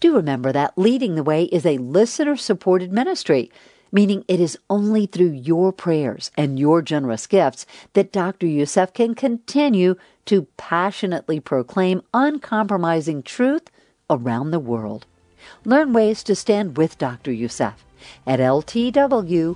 Do 0.00 0.16
remember 0.16 0.52
that 0.52 0.78
Leading 0.78 1.16
the 1.16 1.22
Way 1.22 1.44
is 1.44 1.66
a 1.66 1.76
listener 1.76 2.36
supported 2.36 2.92
ministry 2.92 3.50
meaning 3.94 4.24
it 4.26 4.40
is 4.40 4.58
only 4.68 5.06
through 5.06 5.30
your 5.30 5.72
prayers 5.72 6.32
and 6.36 6.58
your 6.58 6.82
generous 6.82 7.28
gifts 7.28 7.64
that 7.92 8.12
Dr. 8.12 8.46
Youssef 8.46 8.92
can 8.92 9.14
continue 9.14 9.94
to 10.26 10.48
passionately 10.56 11.38
proclaim 11.38 12.02
uncompromising 12.12 13.22
truth 13.22 13.70
around 14.10 14.50
the 14.50 14.58
world. 14.58 15.06
Learn 15.64 15.92
ways 15.92 16.24
to 16.24 16.34
stand 16.34 16.76
with 16.76 16.98
Dr. 16.98 17.30
Youssef 17.30 17.84
at 18.26 18.40
ltw.org. 18.40 19.54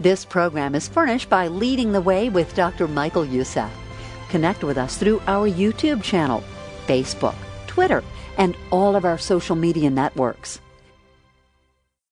This 0.00 0.24
program 0.24 0.74
is 0.74 0.88
furnished 0.88 1.28
by 1.28 1.48
Leading 1.48 1.92
the 1.92 2.00
Way 2.00 2.30
with 2.30 2.54
Dr. 2.54 2.88
Michael 2.88 3.26
Youssef. 3.26 3.70
Connect 4.30 4.64
with 4.64 4.78
us 4.78 4.96
through 4.96 5.20
our 5.26 5.46
YouTube 5.48 6.02
channel, 6.02 6.42
Facebook, 6.86 7.34
Twitter, 7.66 8.02
and 8.38 8.56
all 8.70 8.96
of 8.96 9.04
our 9.04 9.18
social 9.18 9.56
media 9.56 9.90
networks. 9.90 10.60